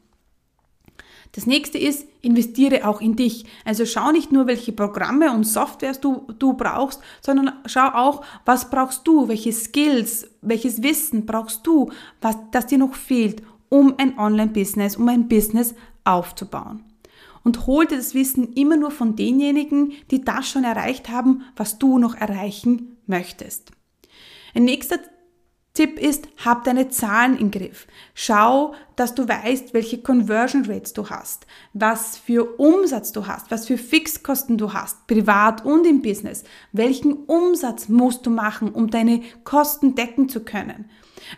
Das 1.33 1.45
nächste 1.45 1.77
ist, 1.77 2.07
investiere 2.21 2.87
auch 2.87 2.99
in 2.99 3.15
dich. 3.15 3.45
Also 3.63 3.85
schau 3.85 4.11
nicht 4.11 4.31
nur, 4.31 4.47
welche 4.47 4.73
Programme 4.73 5.31
und 5.31 5.45
Softwares 5.45 5.99
du, 6.01 6.27
du 6.37 6.53
brauchst, 6.53 7.01
sondern 7.21 7.53
schau 7.65 7.87
auch, 7.93 8.25
was 8.45 8.69
brauchst 8.69 9.07
du, 9.07 9.27
welche 9.29 9.53
Skills, 9.53 10.29
welches 10.41 10.83
Wissen 10.83 11.25
brauchst 11.25 11.65
du, 11.65 11.89
was 12.19 12.37
das 12.51 12.67
dir 12.67 12.77
noch 12.77 12.95
fehlt, 12.95 13.41
um 13.69 13.93
ein 13.97 14.19
Online-Business, 14.19 14.97
um 14.97 15.07
ein 15.07 15.29
Business 15.29 15.73
aufzubauen. 16.03 16.83
Und 17.43 17.65
hol 17.65 17.87
dir 17.87 17.95
das 17.95 18.13
Wissen 18.13 18.53
immer 18.53 18.75
nur 18.75 18.91
von 18.91 19.15
denjenigen, 19.15 19.93
die 20.11 20.23
das 20.23 20.49
schon 20.49 20.63
erreicht 20.63 21.09
haben, 21.09 21.43
was 21.55 21.79
du 21.79 21.97
noch 21.97 22.15
erreichen 22.15 22.97
möchtest. 23.07 23.71
Ein 24.53 24.65
nächster 24.65 24.99
Tipp 25.81 25.97
ist, 25.97 26.27
hab 26.45 26.63
deine 26.63 26.89
Zahlen 26.89 27.39
im 27.39 27.49
Griff. 27.49 27.87
Schau, 28.13 28.75
dass 28.95 29.15
du 29.15 29.27
weißt, 29.27 29.73
welche 29.73 29.97
Conversion 29.97 30.63
Rates 30.65 30.93
du 30.93 31.09
hast, 31.09 31.47
was 31.73 32.19
für 32.19 32.59
Umsatz 32.59 33.11
du 33.11 33.25
hast, 33.25 33.49
was 33.49 33.65
für 33.65 33.79
Fixkosten 33.79 34.59
du 34.59 34.73
hast, 34.73 35.07
privat 35.07 35.65
und 35.65 35.87
im 35.87 36.03
Business. 36.03 36.43
Welchen 36.71 37.13
Umsatz 37.25 37.89
musst 37.89 38.27
du 38.27 38.29
machen, 38.29 38.69
um 38.69 38.91
deine 38.91 39.23
Kosten 39.43 39.95
decken 39.95 40.29
zu 40.29 40.41
können? 40.41 40.85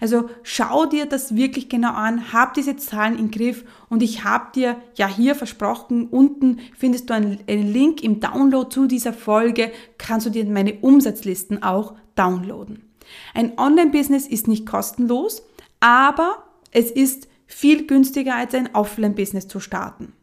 Also 0.02 0.30
schau 0.44 0.88
dir 0.88 1.06
das 1.06 1.38
wirklich 1.38 1.70
genau 1.70 1.94
an, 1.94 2.34
hab 2.34 2.54
diese 2.54 2.76
Zahlen 2.76 3.18
im 3.18 3.32
Griff 3.32 3.64
und 3.88 4.04
ich 4.04 4.26
habe 4.26 4.52
dir 4.54 4.76
ja 4.96 5.08
hier 5.08 5.36
versprochen, 5.36 6.10
unten 6.10 6.60
findest 6.78 7.10
du 7.10 7.14
einen, 7.14 7.40
einen 7.48 7.72
Link 7.72 8.04
im 8.04 8.20
Download 8.20 8.70
zu 8.70 8.88
dieser 8.88 9.14
Folge, 9.14 9.72
kannst 9.98 10.26
du 10.26 10.30
dir 10.30 10.44
meine 10.44 10.74
Umsatzlisten 10.82 11.64
auch 11.64 11.96
downloaden. 12.16 12.93
Ein 13.34 13.58
Online-Business 13.58 14.28
ist 14.28 14.48
nicht 14.48 14.66
kostenlos, 14.66 15.44
aber 15.80 16.44
es 16.72 16.92
ist 16.92 17.28
viel 17.46 17.86
günstiger 17.86 18.36
als 18.36 18.54
ein 18.54 18.74
Offline-Business 18.74 19.48
zu 19.48 19.60
starten. 19.60 20.14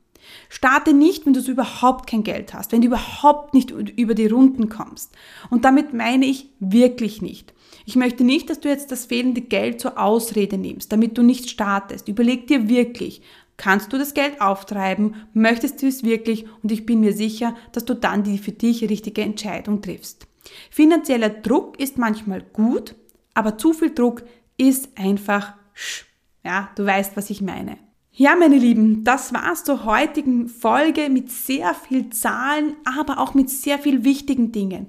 Starte 0.49 0.93
nicht, 0.93 1.27
wenn 1.27 1.33
du 1.33 1.41
überhaupt 1.41 2.09
kein 2.09 2.23
Geld 2.23 2.55
hast, 2.55 2.73
wenn 2.73 2.83
du 2.83 2.89
überhaupt 2.89 3.55
nicht 3.55 3.71
über 3.71 4.15
die 4.15 4.27
Runden 4.27 4.69
kommst. 4.69 5.13
Und 5.49 5.65
damit 5.65 5.93
meine 5.93 6.27
ich 6.27 6.51
wirklich 6.61 7.23
nicht. 7.23 7.55
Ich 7.87 7.97
möchte 7.97 8.25
nicht, 8.25 8.51
dass 8.51 8.61
du 8.61 8.69
jetzt 8.69 8.93
das 8.93 9.07
fehlende 9.07 9.41
Geld 9.41 9.81
zur 9.81 9.99
Ausrede 9.99 10.59
nimmst, 10.59 10.93
damit 10.93 11.17
du 11.17 11.23
nicht 11.23 11.51
startest. 11.51 12.09
Überleg 12.09 12.47
dir 12.47 12.69
wirklich, 12.69 13.23
kannst 13.57 13.93
du 13.93 13.99
das 13.99 14.15
Geld 14.15 14.41
auftreiben, 14.41 15.15
möchtest 15.33 15.83
du 15.83 15.87
es 15.87 16.05
wirklich 16.05 16.47
und 16.63 16.73
ich 16.73 16.87
bin 16.87 17.01
mir 17.01 17.13
sicher, 17.13 17.55
dass 17.73 17.85
du 17.85 17.95
dann 17.95 18.23
die 18.23 18.39
für 18.39 18.53
dich 18.53 18.89
richtige 18.89 19.23
Entscheidung 19.23 19.83
triffst. 19.83 20.27
Finanzieller 20.71 21.31
Druck 21.31 21.79
ist 21.79 21.99
manchmal 21.99 22.43
gut, 22.43 22.95
aber 23.35 23.59
zu 23.59 23.73
viel 23.73 23.95
Druck 23.95 24.23
ist 24.57 24.89
einfach 24.97 25.55
sch. 25.75 26.07
Ja, 26.45 26.71
du 26.75 26.87
weißt, 26.87 27.17
was 27.17 27.31
ich 27.31 27.43
meine. 27.43 27.79
Ja, 28.13 28.35
meine 28.35 28.57
Lieben, 28.57 29.05
das 29.05 29.33
war's 29.33 29.65
zur 29.65 29.85
heutigen 29.85 30.49
Folge 30.49 31.09
mit 31.09 31.31
sehr 31.31 31.75
viel 31.75 32.11
Zahlen, 32.11 32.77
aber 32.85 33.19
auch 33.19 33.35
mit 33.35 33.49
sehr 33.51 33.79
viel 33.79 34.05
wichtigen 34.05 34.53
Dingen. 34.53 34.89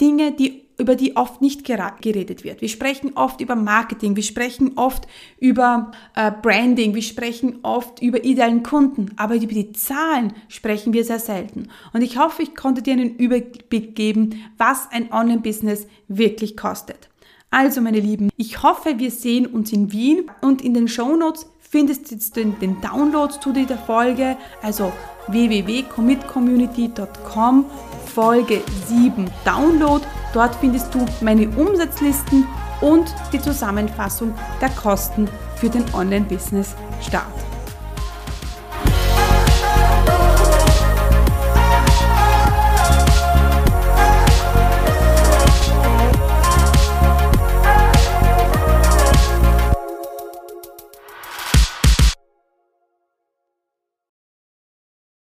Dinge, 0.00 0.32
die 0.32 0.63
über 0.78 0.96
die 0.96 1.16
oft 1.16 1.40
nicht 1.40 1.64
geredet 1.64 2.44
wird. 2.44 2.60
Wir 2.60 2.68
sprechen 2.68 3.12
oft 3.14 3.40
über 3.40 3.54
Marketing, 3.54 4.16
wir 4.16 4.22
sprechen 4.22 4.72
oft 4.76 5.06
über 5.38 5.92
äh, 6.16 6.30
Branding, 6.30 6.94
wir 6.94 7.02
sprechen 7.02 7.58
oft 7.62 8.02
über 8.02 8.24
idealen 8.24 8.62
Kunden, 8.62 9.12
aber 9.16 9.36
über 9.36 9.46
die 9.46 9.72
Zahlen 9.72 10.32
sprechen 10.48 10.92
wir 10.92 11.04
sehr 11.04 11.20
selten. 11.20 11.68
Und 11.92 12.02
ich 12.02 12.18
hoffe, 12.18 12.42
ich 12.42 12.54
konnte 12.54 12.82
dir 12.82 12.94
einen 12.94 13.16
Überblick 13.16 13.94
geben, 13.94 14.42
was 14.58 14.90
ein 14.90 15.12
Online-Business 15.12 15.86
wirklich 16.08 16.56
kostet. 16.56 17.08
Also, 17.50 17.80
meine 17.80 18.00
Lieben, 18.00 18.30
ich 18.36 18.64
hoffe, 18.64 18.98
wir 18.98 19.12
sehen 19.12 19.46
uns 19.46 19.72
in 19.72 19.92
Wien 19.92 20.28
und 20.40 20.60
in 20.60 20.74
den 20.74 20.88
Show 20.88 21.14
Notes 21.14 21.46
findest 21.60 22.36
du 22.36 22.44
den 22.44 22.80
Download 22.80 23.32
zu 23.40 23.52
dieser 23.52 23.78
Folge, 23.78 24.36
also 24.62 24.92
www.commitcommunity.com 25.28 27.66
Folge 28.14 28.62
7 28.88 29.30
Download. 29.44 30.04
Dort 30.34 30.56
findest 30.56 30.92
du 30.92 31.06
meine 31.20 31.48
Umsatzlisten 31.48 32.44
und 32.80 33.14
die 33.32 33.40
Zusammenfassung 33.40 34.34
der 34.60 34.68
Kosten 34.70 35.28
für 35.56 35.70
den 35.70 35.84
Online-Business-Start. 35.94 37.53